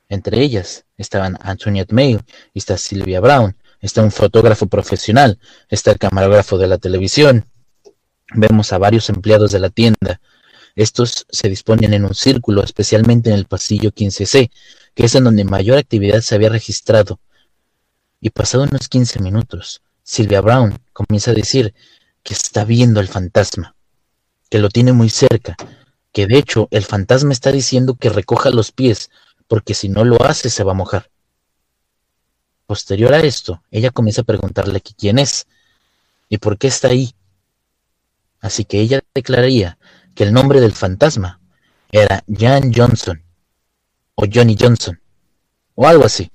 [0.10, 2.20] Entre ellas estaban Antoinette May,
[2.54, 5.40] está Sylvia Brown, está un fotógrafo profesional,
[5.70, 7.46] está el camarógrafo de la televisión.
[8.34, 10.22] Vemos a varios empleados de la tienda.
[10.76, 14.52] Estos se disponen en un círculo, especialmente en el pasillo 15C,
[14.94, 17.20] que es en donde mayor actividad se había registrado.
[18.20, 21.74] Y pasado unos 15 minutos, Sylvia Brown comienza a decir
[22.24, 23.76] que está viendo el fantasma,
[24.50, 25.56] que lo tiene muy cerca,
[26.12, 29.10] que de hecho el fantasma está diciendo que recoja los pies,
[29.48, 31.10] porque si no lo hace se va a mojar.
[32.66, 35.48] Posterior a esto, ella comienza a preguntarle quién es
[36.30, 37.14] y por qué está ahí.
[38.42, 39.78] Así que ella declararía
[40.16, 41.40] que el nombre del fantasma
[41.92, 43.24] era Jan Johnson
[44.16, 45.00] o Johnny Johnson
[45.76, 46.32] o algo así.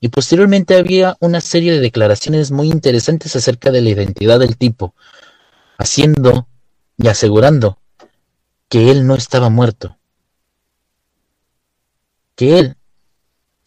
[0.00, 4.94] Y posteriormente había una serie de declaraciones muy interesantes acerca de la identidad del tipo,
[5.76, 6.46] haciendo
[6.96, 7.78] y asegurando
[8.68, 9.97] que él no estaba muerto,
[12.38, 12.76] que él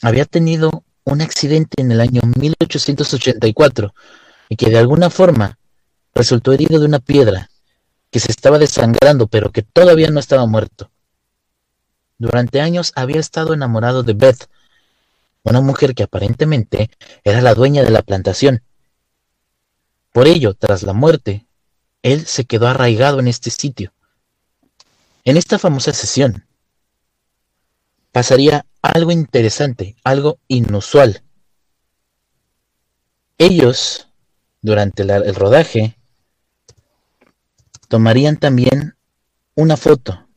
[0.02, 3.94] había tenido un accidente en el año 1884
[4.48, 5.60] y que de alguna forma
[6.16, 7.50] resultó herido de una piedra,
[8.10, 10.90] que se estaba desangrando pero que todavía no estaba muerto.
[12.18, 14.50] Durante años había estado enamorado de Beth,
[15.44, 16.90] una mujer que aparentemente
[17.26, 18.64] era la dueña de la plantación.
[20.14, 21.46] Por ello, tras la muerte,
[22.04, 23.92] él se quedó arraigado en este sitio.
[25.26, 26.46] En esta famosa sesión
[28.12, 31.24] pasaría algo interesante, algo inusual.
[33.38, 34.08] Ellos,
[34.62, 35.98] durante el rodaje,
[37.88, 38.96] tomarían también
[39.56, 40.28] una foto.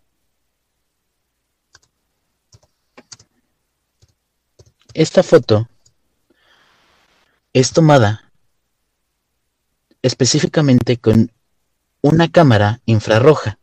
[4.94, 5.68] Esta foto
[7.52, 8.32] es tomada
[10.02, 11.32] específicamente con
[12.00, 13.58] una cámara infrarroja.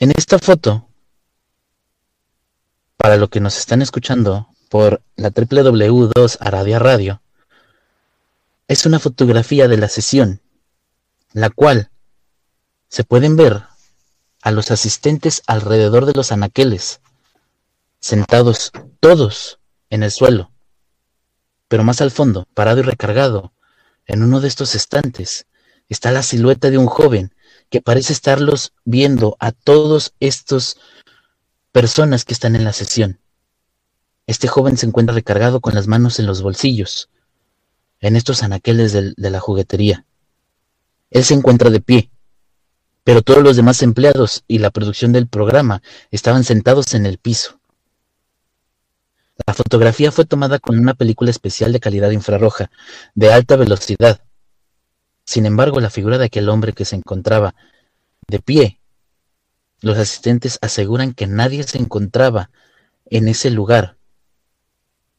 [0.00, 0.88] En esta foto,
[2.96, 7.20] para lo que nos están escuchando por la www2 Aradia Radio,
[8.68, 10.40] es una fotografía de la sesión,
[11.32, 11.90] la cual
[12.88, 13.64] se pueden ver
[14.42, 17.00] a los asistentes alrededor de los anaqueles,
[17.98, 19.58] sentados todos
[19.90, 20.52] en el suelo,
[21.66, 23.52] pero más al fondo, parado y recargado,
[24.06, 25.46] en uno de estos estantes,
[25.88, 27.34] está la silueta de un joven
[27.70, 30.78] que parece estarlos viendo a todos estos
[31.72, 33.20] personas que están en la sesión.
[34.26, 37.10] Este joven se encuentra recargado con las manos en los bolsillos,
[38.00, 40.04] en estos anaqueles de, de la juguetería.
[41.10, 42.10] Él se encuentra de pie,
[43.04, 47.58] pero todos los demás empleados y la producción del programa estaban sentados en el piso.
[49.46, 52.70] La fotografía fue tomada con una película especial de calidad infrarroja,
[53.14, 54.20] de alta velocidad,
[55.28, 57.54] sin embargo, la figura de aquel hombre que se encontraba
[58.28, 58.80] de pie,
[59.82, 62.48] los asistentes aseguran que nadie se encontraba
[63.04, 63.98] en ese lugar.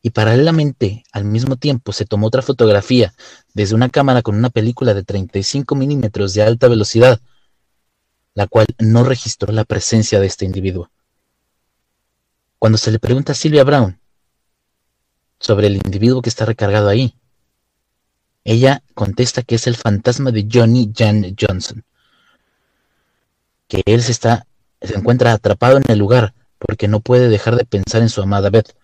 [0.01, 3.13] Y paralelamente, al mismo tiempo, se tomó otra fotografía
[3.53, 7.21] desde una cámara con una película de 35 milímetros de alta velocidad,
[8.33, 10.89] la cual no registró la presencia de este individuo.
[12.57, 13.99] Cuando se le pregunta a Silvia Brown
[15.39, 17.13] sobre el individuo que está recargado ahí,
[18.51, 21.83] ella contesta que es el fantasma de Johnny Jan Johnson,
[23.67, 24.47] que él se está
[24.81, 28.49] se encuentra atrapado en el lugar porque no puede dejar de pensar en su amada
[28.49, 28.75] Beth.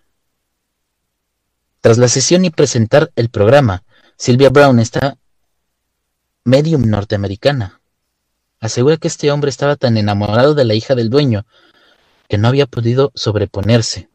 [1.80, 3.82] Tras la sesión y presentar el programa,
[4.16, 5.16] Sylvia Brown está
[6.44, 7.80] medium norteamericana.
[8.60, 11.46] Asegura que este hombre estaba tan enamorado de la hija del dueño
[12.28, 14.08] que no había podido sobreponerse.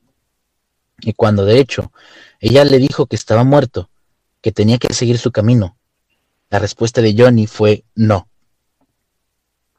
[0.99, 1.91] Y cuando de hecho
[2.39, 3.89] ella le dijo que estaba muerto,
[4.41, 5.77] que tenía que seguir su camino.
[6.49, 8.27] La respuesta de Johnny fue no.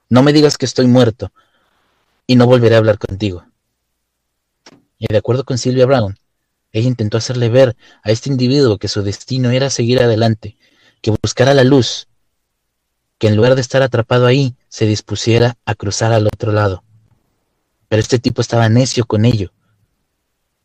[0.08, 1.32] No me digas que estoy muerto
[2.26, 3.44] y no volveré a hablar contigo.
[4.98, 6.16] Y de acuerdo con Sylvia Brown,
[6.70, 10.56] ella intentó hacerle ver a este individuo que su destino era seguir adelante,
[11.02, 12.08] que buscara la luz,
[13.18, 16.82] que en lugar de estar atrapado ahí, se dispusiera a cruzar al otro lado.
[17.88, 19.52] Pero este tipo estaba necio con ello.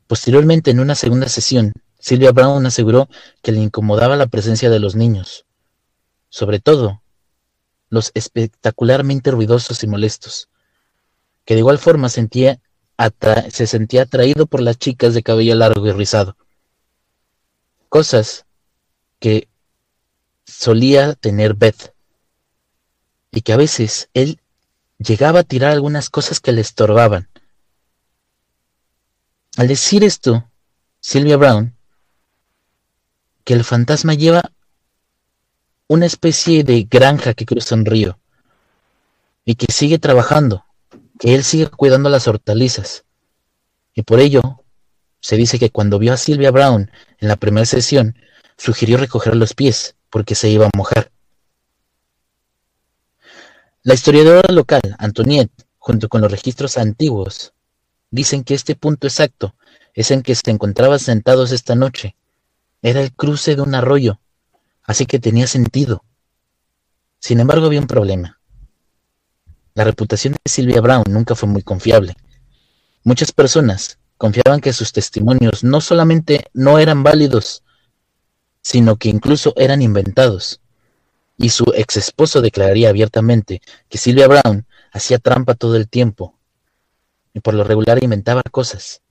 [0.08, 3.10] Posteriormente, en una segunda sesión, Silvia Brown aseguró
[3.42, 5.46] que le incomodaba la presencia de los niños,
[6.30, 7.02] sobre todo
[7.90, 10.50] los espectacularmente ruidosos y molestos,
[11.46, 12.60] que de igual forma sentía
[13.52, 16.36] se sentía atraído por las chicas de cabello largo y rizado,
[17.90, 18.46] cosas
[19.20, 19.48] que
[20.46, 21.94] solía tener Beth,
[23.32, 24.42] y que a veces él
[24.98, 27.30] llegaba a tirar algunas cosas que le estorbaban.
[29.58, 30.50] Al decir esto,
[31.00, 31.77] Sylvia Brown,
[33.48, 34.52] que el fantasma lleva
[35.88, 38.20] una especie de granja que cruza un río
[39.46, 40.66] y que sigue trabajando,
[41.18, 43.06] que él sigue cuidando las hortalizas.
[43.94, 44.66] Y por ello,
[45.22, 48.18] se dice que cuando vio a Sylvia Brown en la primera sesión,
[48.58, 51.10] sugirió recoger los pies porque se iba a mojar.
[53.82, 57.54] La historiadora local, Antoniette, junto con los registros antiguos,
[58.12, 59.56] dicen que este punto exacto
[59.94, 62.18] es en que se encontraban sentados esta noche.
[62.82, 64.20] Era el cruce de un arroyo,
[64.84, 66.04] así que tenía sentido.
[67.20, 68.40] Sin embargo, había un problema.
[69.74, 72.16] La reputación de Sylvia Brown nunca fue muy confiable.
[73.04, 77.64] Muchas personas confiaban que sus testimonios no solamente no eran válidos,
[78.62, 80.60] sino que incluso eran inventados
[81.38, 86.38] y su ex esposo declararía abiertamente que Sylvia Brown hacía trampa todo el tiempo
[87.34, 89.02] y por lo regular inventaba cosas.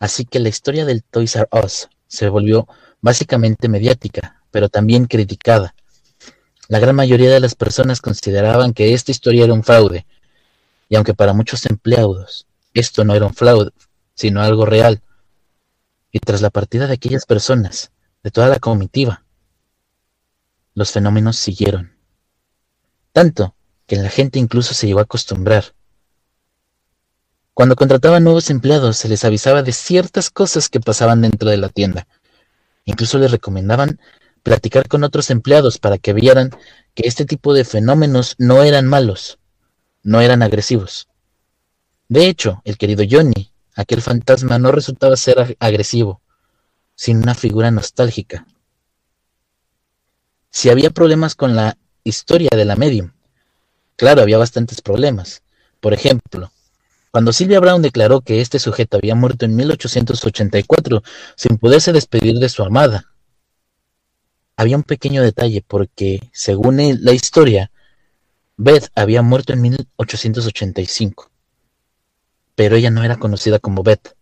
[0.00, 2.66] Así que la historia del Toys R Us se volvió
[3.00, 5.74] básicamente mediática, pero también criticada.
[6.68, 10.06] La gran mayoría de las personas consideraban que esta historia era un fraude,
[10.88, 13.70] y aunque para muchos empleados esto no era un fraude,
[14.14, 15.02] sino algo real,
[16.10, 17.90] y tras la partida de aquellas personas,
[18.22, 19.24] de toda la comitiva,
[20.74, 21.96] los fenómenos siguieron.
[23.12, 23.54] Tanto
[23.86, 25.74] que la gente incluso se llegó a acostumbrar.
[27.54, 31.68] Cuando contrataban nuevos empleados se les avisaba de ciertas cosas que pasaban dentro de la
[31.68, 32.06] tienda.
[32.84, 34.00] Incluso les recomendaban
[34.42, 36.50] platicar con otros empleados para que vieran
[36.94, 39.38] que este tipo de fenómenos no eran malos,
[40.02, 41.08] no eran agresivos.
[42.08, 46.20] De hecho, el querido Johnny, aquel fantasma, no resultaba ser agresivo,
[46.94, 48.46] sino una figura nostálgica,
[50.54, 53.10] si había problemas con la historia de la medium.
[53.96, 55.42] Claro, había bastantes problemas.
[55.80, 56.52] Por ejemplo,
[57.14, 61.04] cuando Sylvia Brown declaró que este sujeto había muerto en 1884
[61.36, 63.14] sin poderse despedir de su amada,
[64.56, 67.70] había un pequeño detalle porque, según la historia,
[68.56, 71.30] Beth había muerto en 1885,
[72.56, 74.16] pero ella no era conocida como Beth.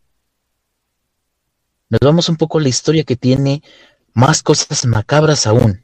[1.88, 3.62] Nos vamos un poco a la historia que tiene
[4.12, 5.82] más cosas macabras aún.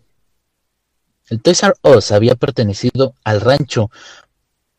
[1.30, 3.90] El Toys R Us había pertenecido al rancho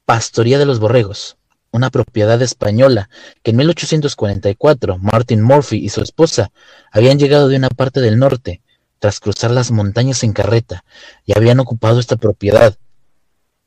[0.06, 1.39] Pastoría de los Borregos,
[1.72, 3.10] una propiedad española
[3.44, 6.52] que en 1844 Martin Murphy y su esposa
[6.92, 8.62] habían llegado de una parte del norte
[9.00, 10.84] tras cruzar las montañas en carreta
[11.26, 12.78] y habían ocupado esta propiedad.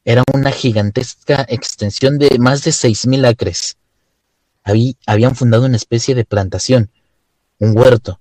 [0.04, 3.76] Era una gigantesca extensión de más de 6.000 acres.
[5.06, 6.90] habían fundado una especie de plantación,
[7.58, 8.20] un huerto,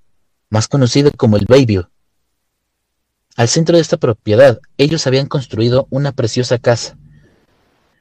[0.49, 1.86] más conocido como el Bayview,
[3.38, 6.97] al centro de esta propiedad, ellos habían construido una preciosa casa.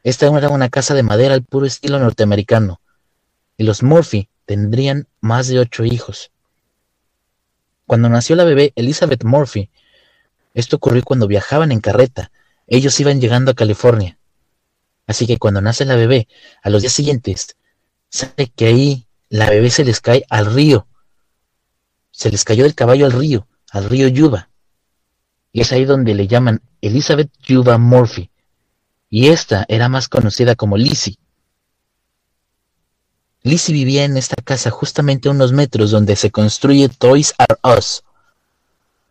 [0.03, 2.80] Esta era una casa de madera al puro estilo norteamericano,
[3.57, 6.30] y los Murphy tendrían más de ocho hijos.
[7.86, 9.70] Cuando nació la bebé Elizabeth Murphy,
[10.55, 12.30] esto ocurrió cuando viajaban en carreta,
[12.66, 14.18] ellos iban llegando a California.
[15.07, 16.28] Así que cuando nace la bebé,
[16.62, 17.57] a los días siguientes,
[18.09, 20.86] sabe que ahí la bebé se les cae al río.
[22.11, 24.51] Se les cayó del caballo al río, al río Yuba
[25.53, 28.29] y es ahí donde le llaman Elizabeth Yuba Murphy,
[29.11, 31.18] y esta era más conocida como Lizzie.
[33.42, 38.04] Lizzie vivía en esta casa justamente a unos metros donde se construye Toys R Us.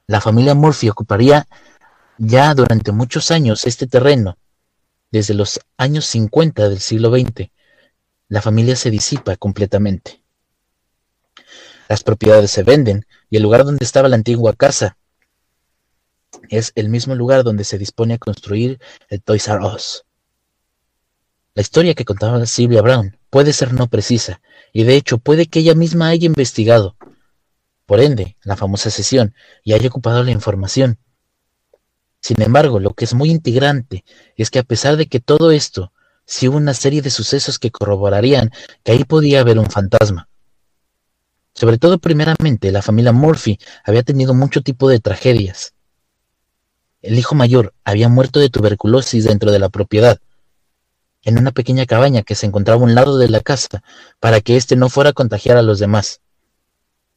[0.08, 1.48] La familia Murphy ocuparía
[2.18, 4.38] ya durante muchos años este terreno.
[5.12, 7.50] Desde los años 50 del siglo XX,
[8.30, 10.22] la familia se disipa completamente.
[11.90, 14.99] Las propiedades se venden y el lugar donde estaba la antigua casa
[16.50, 18.80] es el mismo lugar donde se dispone a construir
[19.10, 20.06] el Toys R Us.
[21.54, 24.42] La historia que contaba Sylvia Brown puede ser no precisa,
[24.72, 26.96] y de hecho puede que ella misma haya investigado,
[27.86, 29.34] por ende, la famosa sesión,
[29.64, 31.00] y haya ocupado la información.
[32.22, 34.04] Sin embargo, lo que es muy integrante
[34.36, 35.92] es que a pesar de que todo esto,
[36.24, 38.52] sí hubo una serie de sucesos que corroborarían
[38.84, 40.30] que ahí podía haber un fantasma.
[41.56, 45.74] Sobre todo, primeramente, la familia Murphy había tenido mucho tipo de tragedias.
[47.02, 50.20] El hijo mayor había muerto de tuberculosis dentro de la propiedad,
[51.24, 53.84] en una pequeña cabaña que se encontraba a un lado de la casa,
[54.20, 56.22] para que éste no fuera a contagiar a los demás.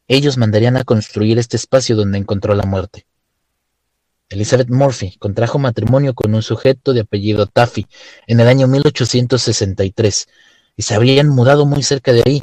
[0.06, 3.06] Ellos mandarían a construir este espacio donde encontró la muerte.
[4.28, 7.86] Elizabeth Murphy contrajo matrimonio con un sujeto de apellido Taffy
[8.26, 10.28] en el año 1863
[10.76, 12.42] y se habrían mudado muy cerca de ahí.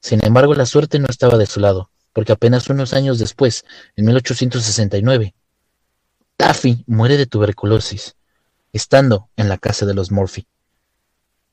[0.00, 3.64] Sin embargo, la suerte no estaba de su lado, porque apenas unos años después,
[3.96, 5.34] en 1869,
[6.42, 8.16] Taffy muere de tuberculosis,
[8.72, 10.48] estando en la casa de los Murphy,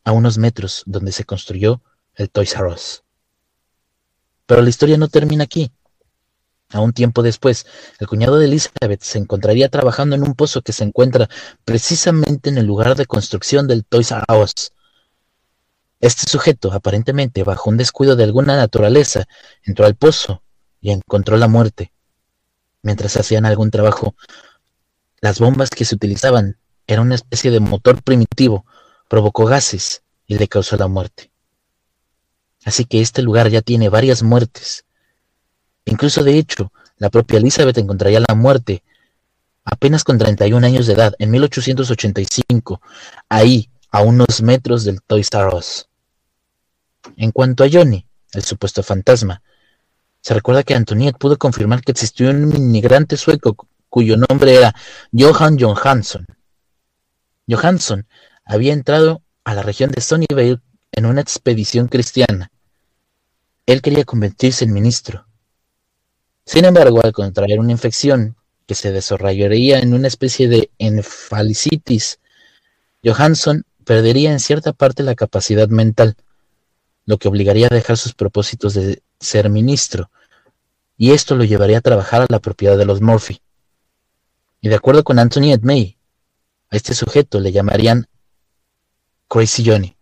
[0.03, 1.83] a unos metros donde se construyó
[2.15, 3.03] el Toys R Us.
[4.47, 5.71] Pero la historia no termina aquí.
[6.71, 7.67] A un tiempo después,
[7.99, 11.29] el cuñado de Elizabeth se encontraría trabajando en un pozo que se encuentra
[11.65, 14.71] precisamente en el lugar de construcción del Toys R Us.
[15.99, 19.27] Este sujeto, aparentemente bajo un descuido de alguna naturaleza,
[19.61, 20.41] entró al pozo
[20.81, 21.93] y encontró la muerte.
[22.81, 24.15] Mientras hacían algún trabajo,
[25.21, 26.57] las bombas que se utilizaban
[26.87, 28.65] eran una especie de motor primitivo,
[29.07, 31.31] provocó gases y le causó la muerte.
[32.65, 34.85] Así que este lugar ya tiene varias muertes
[35.89, 38.83] Incluso de hecho, la propia Elizabeth encontraría la muerte
[39.65, 42.81] apenas con 31 años de edad, en 1885,
[43.27, 45.87] ahí, a unos metros del Toys R Us.
[47.17, 49.41] En cuanto a Johnny, el supuesto fantasma,
[50.21, 54.73] se recuerda que Antoniette pudo confirmar que existió un inmigrante sueco cuyo nombre era
[55.11, 56.25] Johan Johansson.
[57.49, 58.07] Johansson
[58.45, 60.59] había entrado a la región de Sunnyvale
[60.91, 62.51] en una expedición cristiana.
[63.65, 65.25] Él quería convertirse en ministro,
[66.49, 68.35] sin embargo, al contraer una infección
[68.65, 72.19] que se desarrollaría en una especie de enfalicitis,
[73.05, 76.15] Johansson perdería en cierta parte la capacidad mental,
[77.05, 80.09] lo que obligaría a dejar sus propósitos de ser ministro,
[80.97, 83.41] y esto lo llevaría a trabajar a la propiedad de los Murphy.
[84.61, 85.97] Y de acuerdo con Anthony May,
[86.69, 88.07] a este sujeto le llamarían
[89.27, 89.95] Crazy Johnny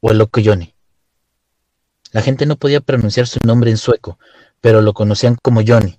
[0.00, 0.74] o el loco Johnny.
[2.12, 4.18] La gente no podía pronunciar su nombre en sueco,
[4.60, 5.98] pero lo conocían como Johnny.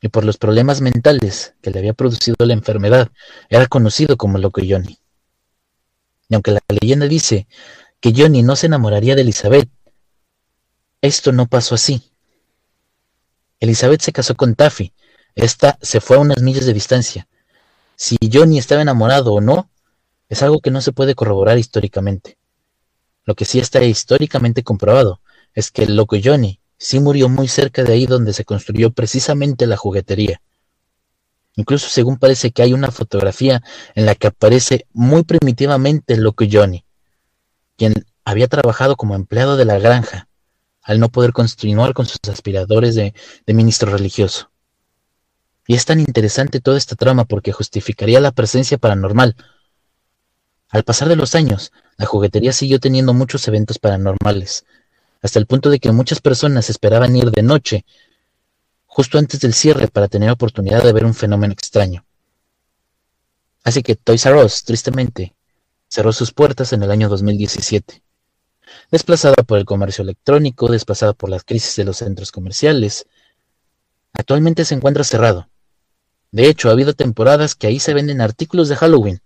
[0.00, 3.10] Y por los problemas mentales que le había producido la enfermedad,
[3.48, 4.98] era conocido como Loco Johnny.
[6.28, 7.46] Y aunque la leyenda dice
[8.00, 9.68] que Johnny no se enamoraría de Elizabeth,
[11.02, 12.12] esto no pasó así.
[13.60, 14.92] Elizabeth se casó con Taffy.
[15.34, 17.28] Esta se fue a unas millas de distancia.
[17.96, 19.70] Si Johnny estaba enamorado o no,
[20.28, 22.38] es algo que no se puede corroborar históricamente.
[23.24, 25.20] Lo que sí está históricamente comprobado
[25.54, 29.66] es que el loco Johnny sí murió muy cerca de ahí donde se construyó precisamente
[29.66, 30.40] la juguetería.
[31.56, 33.62] Incluso según parece que hay una fotografía
[33.94, 36.84] en la que aparece muy primitivamente el loco Johnny,
[37.76, 37.92] quien
[38.24, 40.28] había trabajado como empleado de la granja,
[40.82, 43.14] al no poder continuar con sus aspiradores de,
[43.46, 44.50] de ministro religioso.
[45.66, 49.36] Y es tan interesante toda esta trama porque justificaría la presencia paranormal.
[50.68, 54.64] Al pasar de los años, la juguetería siguió teniendo muchos eventos paranormales,
[55.20, 57.84] hasta el punto de que muchas personas esperaban ir de noche,
[58.86, 62.04] justo antes del cierre, para tener oportunidad de ver un fenómeno extraño.
[63.64, 65.34] Así que Toys R Us, tristemente,
[65.88, 68.02] cerró sus puertas en el año 2017.
[68.90, 73.06] Desplazada por el comercio electrónico, desplazada por las crisis de los centros comerciales,
[74.12, 75.49] actualmente se encuentra cerrado.
[76.32, 79.20] De hecho, ha habido temporadas que ahí se venden artículos de Halloween,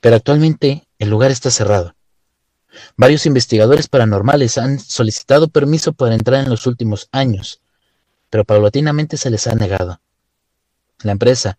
[0.00, 1.94] pero actualmente el lugar está cerrado.
[2.96, 7.60] Varios investigadores paranormales han solicitado permiso para entrar en los últimos años,
[8.30, 10.00] pero paulatinamente se les ha negado.
[11.02, 11.58] La empresa,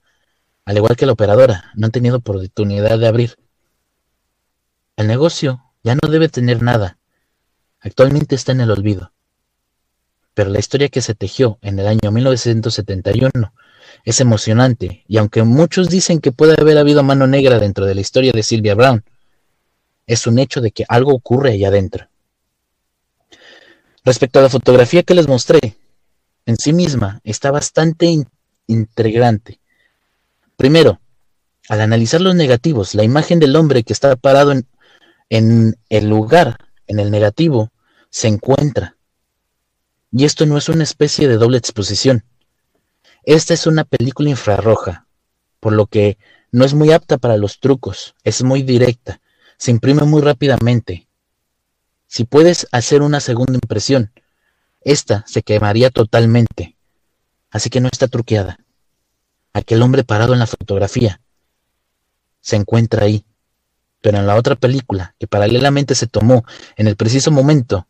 [0.65, 3.37] al igual que la operadora, no han tenido oportunidad de abrir.
[4.95, 6.97] El negocio ya no debe tener nada.
[7.79, 9.13] Actualmente está en el olvido.
[10.33, 13.53] Pero la historia que se tejió en el año 1971
[14.05, 18.01] es emocionante, y aunque muchos dicen que puede haber habido mano negra dentro de la
[18.01, 19.03] historia de Sylvia Brown,
[20.07, 22.07] es un hecho de que algo ocurre allá adentro.
[24.03, 25.77] Respecto a la fotografía que les mostré,
[26.45, 28.25] en sí misma está bastante
[28.67, 29.59] intrigante.
[30.55, 30.99] Primero,
[31.67, 34.53] al analizar los negativos, la imagen del hombre que está parado
[35.29, 37.71] en el lugar, en el negativo,
[38.09, 38.95] se encuentra.
[40.11, 42.23] Y esto no es una especie de doble exposición.
[43.23, 45.07] Esta es una película infrarroja,
[45.59, 46.17] por lo que
[46.51, 49.21] no es muy apta para los trucos, es muy directa,
[49.57, 51.07] se imprime muy rápidamente.
[52.07, 54.11] Si puedes hacer una segunda impresión,
[54.81, 56.75] esta se quemaría totalmente.
[57.51, 58.59] Así que no está truqueada.
[59.53, 61.21] Aquel hombre parado en la fotografía
[62.41, 63.25] se encuentra ahí.
[64.01, 66.45] Pero en la otra película, que paralelamente se tomó
[66.77, 67.87] en el preciso momento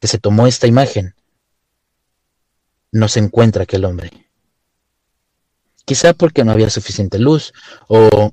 [0.00, 1.14] que se tomó esta imagen,
[2.90, 4.10] no se encuentra aquel hombre.
[5.84, 7.52] Quizá porque no había suficiente luz
[7.88, 8.32] o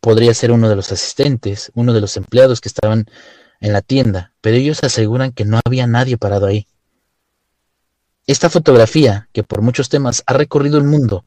[0.00, 3.06] podría ser uno de los asistentes, uno de los empleados que estaban
[3.60, 6.66] en la tienda, pero ellos aseguran que no había nadie parado ahí.
[8.26, 11.24] Esta fotografía, que por muchos temas ha recorrido el mundo,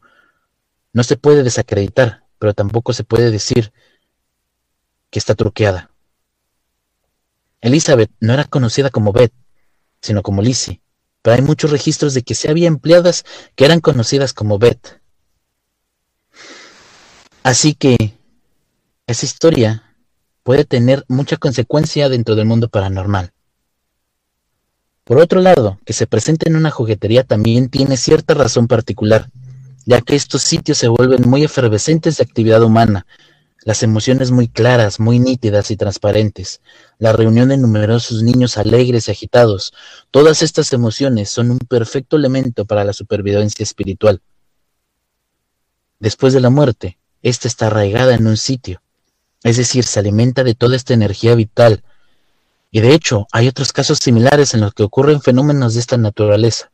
[0.93, 3.73] no se puede desacreditar, pero tampoco se puede decir
[5.09, 5.91] que está truqueada.
[7.61, 9.34] Elizabeth no era conocida como Beth,
[10.01, 10.81] sino como Lizzie,
[11.21, 13.23] pero hay muchos registros de que sí había empleadas
[13.55, 15.01] que eran conocidas como Beth.
[17.43, 18.17] Así que
[19.05, 19.83] esa historia
[20.43, 23.33] puede tener mucha consecuencia dentro del mundo paranormal.
[25.03, 29.29] Por otro lado, que se presente en una juguetería también tiene cierta razón particular,
[29.85, 33.05] ya que estos sitios se vuelven muy efervescentes de actividad humana,
[33.65, 36.61] las emociones muy claras, muy nítidas y transparentes,
[36.97, 39.73] la reunión de numerosos niños alegres y agitados,
[40.11, 44.21] todas estas emociones son un perfecto elemento para la supervivencia espiritual.
[45.99, 48.82] Después de la muerte, ésta está arraigada en un sitio,
[49.43, 51.84] es decir, se alimenta de toda esta energía vital.
[52.69, 56.71] Y de hecho, hay otros casos similares en los que ocurren fenómenos de esta naturaleza,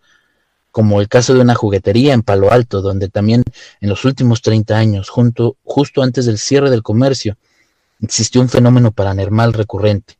[0.71, 3.43] como el caso de una juguetería en Palo Alto, donde también
[3.81, 7.37] en los últimos 30 años, justo antes del cierre del comercio,
[8.01, 10.17] existió un fenómeno paranormal recurrente.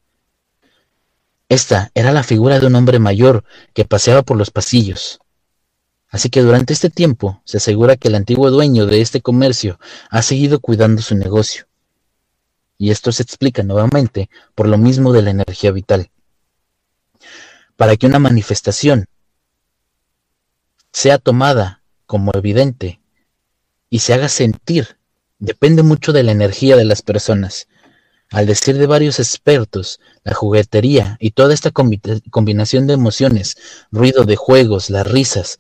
[1.48, 5.20] Esta era la figura de un hombre mayor que paseaba por los pasillos.
[6.10, 9.80] Así que durante este tiempo se asegura que el antiguo dueño de este comercio
[10.10, 11.70] ha seguido cuidando su negocio
[12.80, 16.10] y esto se explica nuevamente por lo mismo de la energía vital.
[17.76, 19.06] Para que una manifestación
[20.92, 23.02] sea tomada como evidente
[23.90, 24.98] y se haga sentir,
[25.40, 27.68] depende mucho de la energía de las personas.
[28.32, 33.58] Al decir de varios expertos, la juguetería y toda esta combinación de emociones,
[33.92, 35.60] ruido de juegos, las risas,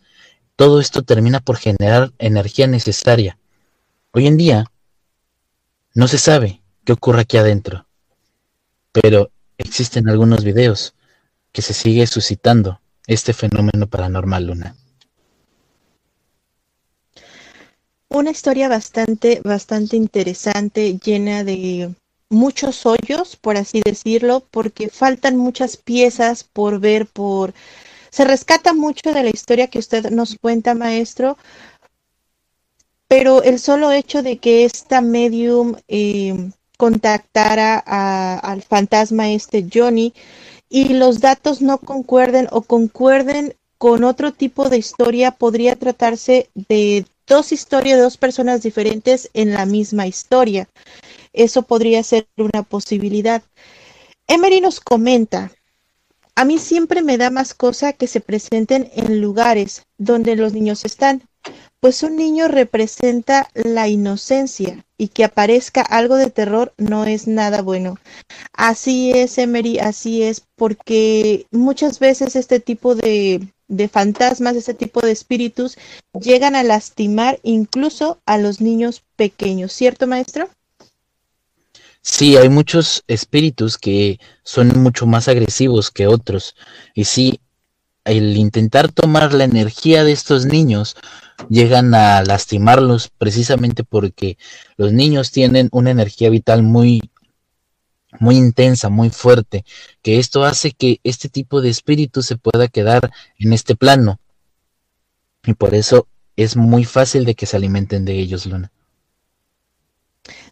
[0.59, 3.37] todo esto termina por generar energía necesaria.
[4.11, 4.65] Hoy en día,
[5.93, 7.87] no se sabe qué ocurre aquí adentro.
[8.91, 10.95] Pero existen algunos videos
[11.53, 14.75] que se sigue suscitando este fenómeno paranormal, Luna.
[18.09, 21.95] Una historia bastante, bastante interesante, llena de
[22.27, 27.53] muchos hoyos, por así decirlo, porque faltan muchas piezas por ver, por...
[28.11, 31.37] Se rescata mucho de la historia que usted nos cuenta, maestro,
[33.07, 37.77] pero el solo hecho de que esta medium eh, contactara
[38.37, 40.13] al fantasma este Johnny
[40.69, 47.05] y los datos no concuerden o concuerden con otro tipo de historia, podría tratarse de
[47.25, 50.69] dos historias de dos personas diferentes en la misma historia.
[51.33, 53.41] Eso podría ser una posibilidad.
[54.27, 55.51] Emery nos comenta,
[56.39, 60.85] a mí siempre me da más cosa que se presenten en lugares donde los niños
[60.85, 61.21] están,
[61.81, 67.61] pues un niño representa la inocencia y que aparezca algo de terror no es nada
[67.61, 67.97] bueno.
[68.53, 75.01] Así es, Emery, así es, porque muchas veces este tipo de, de fantasmas, este tipo
[75.01, 75.77] de espíritus
[76.13, 80.47] llegan a lastimar incluso a los niños pequeños, ¿cierto, maestro?
[82.01, 86.55] Sí, hay muchos espíritus que son mucho más agresivos que otros.
[86.95, 87.41] Y sí,
[88.05, 90.95] el intentar tomar la energía de estos niños
[91.49, 94.37] llegan a lastimarlos precisamente porque
[94.77, 97.01] los niños tienen una energía vital muy
[98.19, 99.65] muy intensa, muy fuerte,
[100.01, 104.19] que esto hace que este tipo de espíritu se pueda quedar en este plano.
[105.45, 108.71] Y por eso es muy fácil de que se alimenten de ellos, Luna.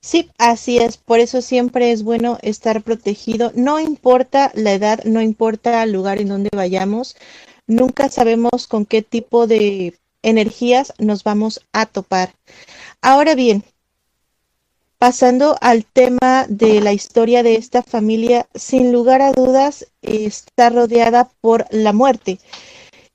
[0.01, 0.97] Sí, así es.
[0.97, 3.51] Por eso siempre es bueno estar protegido.
[3.55, 7.15] No importa la edad, no importa el lugar en donde vayamos.
[7.67, 12.33] Nunca sabemos con qué tipo de energías nos vamos a topar.
[13.01, 13.63] Ahora bien,
[14.97, 21.29] pasando al tema de la historia de esta familia, sin lugar a dudas está rodeada
[21.41, 22.39] por la muerte.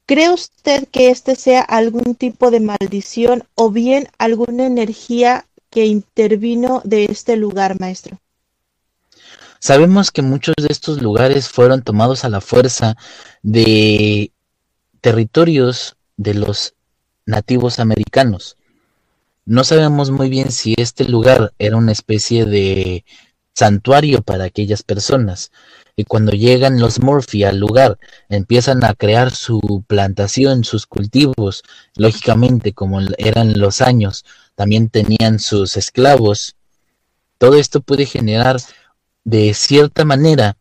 [0.07, 6.83] ¿Cree usted que este sea algún tipo de maldición o bien alguna energía que intervino
[6.85, 8.21] de este lugar, maestro?
[9.59, 12.97] Sabemos que muchos de estos lugares fueron tomados a la fuerza
[13.43, 14.33] de
[15.01, 16.75] territorios de los
[17.25, 18.59] nativos americanos.
[19.47, 23.05] No sabemos muy bien si este lugar era una especie de
[23.55, 25.53] santuario para aquellas personas.
[25.97, 27.99] Y cuando llegan los Murphy al lugar,
[28.29, 31.63] empiezan a crear su plantación, sus cultivos.
[31.97, 34.25] Lógicamente, como eran los años,
[34.55, 36.57] también tenían sus esclavos.
[37.39, 38.61] Todo esto puede generar
[39.25, 40.57] de cierta manera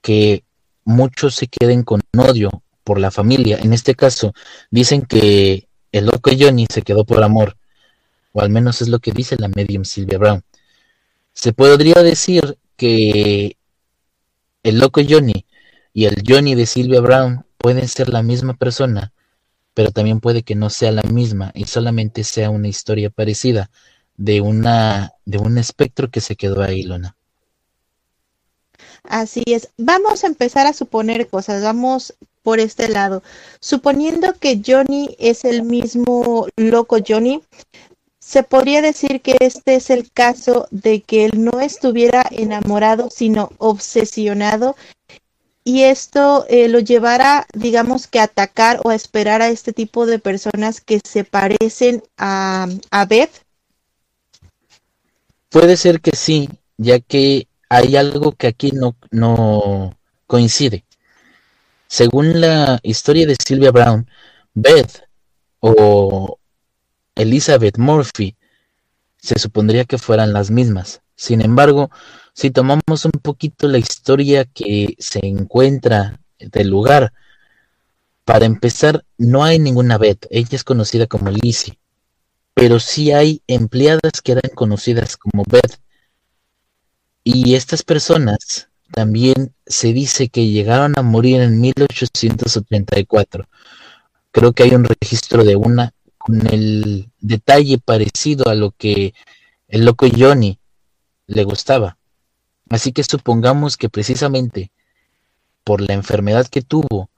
[0.00, 0.44] que
[0.84, 2.50] muchos se queden con odio
[2.84, 3.58] por la familia.
[3.62, 4.32] En este caso,
[4.70, 7.56] dicen que el loco Johnny se quedó por amor,
[8.32, 10.42] o al menos es lo que dice la medium Sylvia Brown.
[11.32, 13.56] Se podría decir que
[14.62, 15.44] el loco Johnny
[15.92, 19.12] y el Johnny de Sylvia Brown pueden ser la misma persona,
[19.78, 23.70] pero también puede que no sea la misma y solamente sea una historia parecida
[24.16, 27.14] de una de un espectro que se quedó ahí, Lona.
[29.04, 29.68] Así es.
[29.76, 31.62] Vamos a empezar a suponer cosas.
[31.62, 33.22] Vamos por este lado.
[33.60, 37.40] Suponiendo que Johnny es el mismo loco Johnny,
[38.18, 43.52] se podría decir que este es el caso de que él no estuviera enamorado, sino
[43.58, 44.74] obsesionado
[45.68, 50.18] y esto eh, lo llevara, digamos que atacar o a esperar a este tipo de
[50.18, 53.44] personas que se parecen a, a Beth?
[55.50, 56.48] Puede ser que sí,
[56.78, 59.94] ya que hay algo que aquí no, no
[60.26, 60.86] coincide.
[61.86, 64.08] Según la historia de Sylvia Brown,
[64.54, 65.02] Beth
[65.60, 66.38] o
[67.14, 68.38] Elizabeth Murphy
[69.18, 71.02] se supondría que fueran las mismas.
[71.18, 71.90] Sin embargo,
[72.32, 77.12] si tomamos un poquito la historia que se encuentra del lugar,
[78.24, 81.76] para empezar, no hay ninguna Beth, ella es conocida como Lizzie,
[82.54, 85.80] pero sí hay empleadas que eran conocidas como Beth.
[87.24, 93.48] Y estas personas también se dice que llegaron a morir en 1884.
[94.30, 99.14] Creo que hay un registro de una con el detalle parecido a lo que
[99.66, 100.60] el loco Johnny
[101.28, 101.96] le gustaba.
[102.68, 104.72] Así que supongamos que precisamente
[105.62, 107.10] por la enfermedad que tuvo,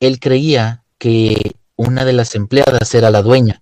[0.00, 3.60] él creía que una de las empleadas era la dueña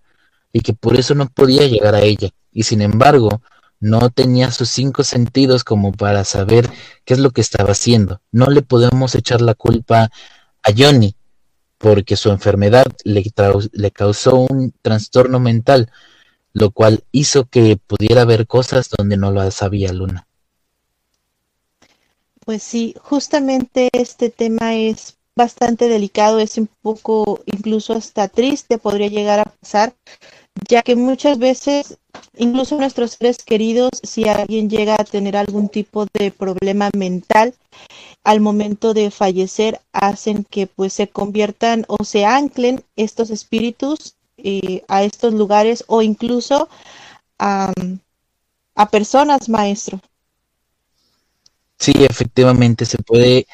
[0.53, 2.31] y que por eso no podía llegar a ella.
[2.53, 3.43] Y sin embargo,
[3.81, 6.71] no tenía sus cinco sentidos como para saber
[7.05, 8.21] qué es lo que estaba haciendo.
[8.31, 10.11] No le podemos echar la culpa
[10.62, 11.17] a Johnny
[11.79, 13.25] porque su enfermedad le,
[13.73, 15.91] le causó un trastorno mental,
[16.55, 20.27] lo cual hizo que pudiera ver cosas donde no lo sabía Luna.
[22.47, 29.09] Pues sí, justamente este tema es bastante delicado, es un poco incluso hasta triste, podría
[29.09, 29.95] llegar a pasar,
[30.69, 31.99] ya que muchas veces,
[32.37, 37.55] incluso nuestros seres queridos, si alguien llega a tener algún tipo de problema mental,
[38.23, 44.15] al momento de fallecer hacen que pues se conviertan o se anclen estos espíritus
[44.45, 46.69] eh, a estos lugares o incluso
[47.39, 47.73] a,
[48.77, 50.01] a personas, maestro.
[51.79, 53.47] Sí, efectivamente se puede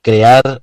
[0.00, 0.62] crear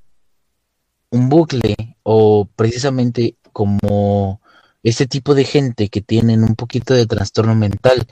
[1.11, 4.41] un bucle o precisamente como
[4.83, 8.07] este tipo de gente que tienen un poquito de trastorno mental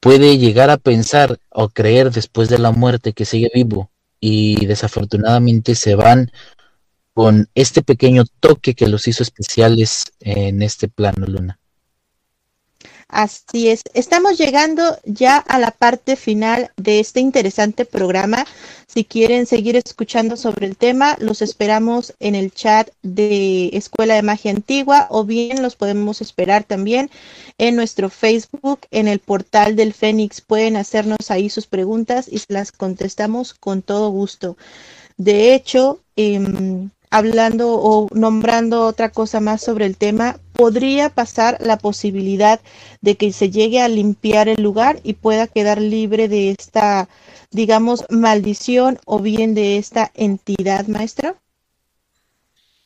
[0.00, 3.90] puede llegar a pensar o creer después de la muerte que sigue vivo
[4.20, 6.30] y desafortunadamente se van
[7.14, 11.58] con este pequeño toque que los hizo especiales en este plano, Luna.
[13.12, 18.46] Así es, estamos llegando ya a la parte final de este interesante programa.
[18.86, 24.22] Si quieren seguir escuchando sobre el tema, los esperamos en el chat de Escuela de
[24.22, 27.10] Magia Antigua o bien los podemos esperar también
[27.58, 30.40] en nuestro Facebook, en el portal del Fénix.
[30.40, 34.56] Pueden hacernos ahí sus preguntas y las contestamos con todo gusto.
[35.18, 41.76] De hecho, eh, hablando o nombrando otra cosa más sobre el tema, podría pasar la
[41.76, 42.58] posibilidad
[43.02, 47.10] de que se llegue a limpiar el lugar y pueda quedar libre de esta,
[47.50, 51.36] digamos, maldición o bien de esta entidad, maestro?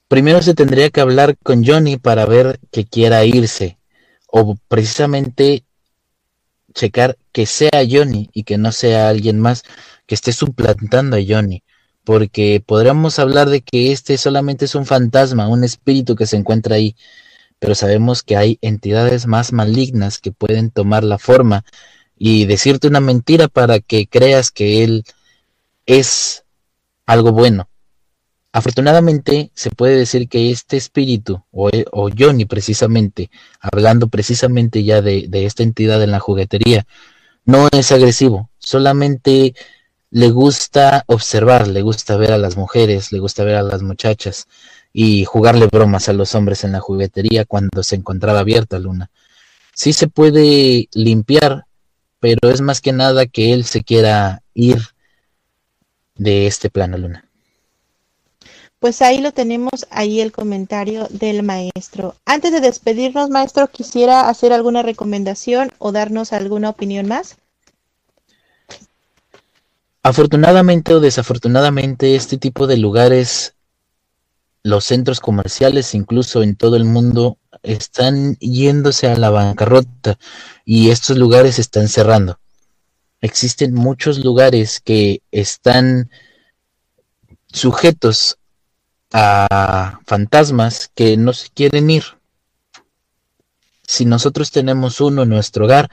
[0.08, 3.78] Primero se tendría que hablar con Johnny para ver que quiera irse
[4.26, 5.62] o precisamente
[6.74, 9.62] checar que sea Johnny y que no sea alguien más
[10.04, 11.62] que esté suplantando a Johnny
[12.06, 16.76] porque podríamos hablar de que este solamente es un fantasma, un espíritu que se encuentra
[16.76, 16.94] ahí,
[17.58, 21.64] pero sabemos que hay entidades más malignas que pueden tomar la forma
[22.16, 25.04] y decirte una mentira para que creas que él
[25.84, 26.44] es
[27.06, 27.68] algo bueno.
[28.52, 35.28] Afortunadamente se puede decir que este espíritu, o, o Johnny precisamente, hablando precisamente ya de
[35.44, 36.86] esta entidad en la juguetería,
[37.44, 39.54] no es agresivo, solamente
[40.10, 44.46] le gusta observar, le gusta ver a las mujeres, le gusta ver a las muchachas
[44.92, 49.10] y jugarle bromas a los hombres en la juguetería cuando se encontraba abierta Luna.
[49.74, 51.66] Sí se puede limpiar,
[52.20, 54.78] pero es más que nada que él se quiera ir
[56.14, 57.26] de este plano Luna.
[58.78, 62.14] Pues ahí lo tenemos, ahí el comentario del maestro.
[62.24, 67.36] Antes de despedirnos, maestro, quisiera hacer alguna recomendación o darnos alguna opinión más.
[70.06, 73.56] Afortunadamente o desafortunadamente, este tipo de lugares,
[74.62, 80.16] los centros comerciales, incluso en todo el mundo, están yéndose a la bancarrota
[80.64, 82.38] y estos lugares están cerrando.
[83.20, 86.08] Existen muchos lugares que están
[87.48, 88.38] sujetos
[89.12, 92.04] a fantasmas que no se quieren ir.
[93.82, 95.90] Si nosotros tenemos uno en nuestro hogar,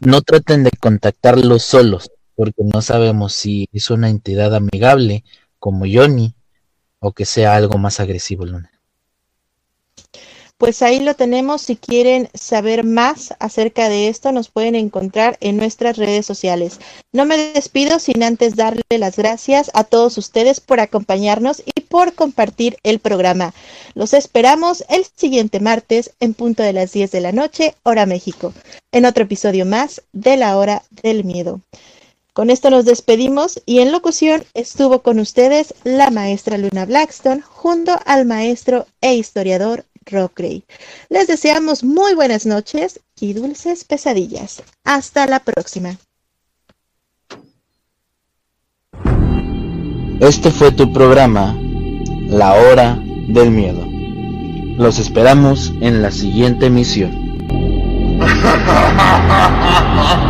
[0.00, 5.24] no traten de contactarlos solos porque no sabemos si es una entidad amigable
[5.58, 6.34] como Johnny
[7.00, 8.70] o que sea algo más agresivo, Luna.
[10.58, 11.60] Pues ahí lo tenemos.
[11.60, 16.80] Si quieren saber más acerca de esto, nos pueden encontrar en nuestras redes sociales.
[17.12, 22.14] No me despido sin antes darle las gracias a todos ustedes por acompañarnos y por
[22.14, 23.52] compartir el programa.
[23.94, 28.54] Los esperamos el siguiente martes en punto de las 10 de la noche, hora México,
[28.92, 31.60] en otro episodio más de la hora del miedo.
[32.36, 37.98] Con esto nos despedimos y en locución estuvo con ustedes la maestra Luna Blackstone junto
[38.04, 40.62] al maestro e historiador Gray.
[41.08, 44.62] Les deseamos muy buenas noches y dulces pesadillas.
[44.84, 45.96] Hasta la próxima.
[50.20, 51.58] Este fue tu programa,
[52.28, 53.82] La Hora del Miedo.
[54.76, 57.16] Los esperamos en la siguiente emisión.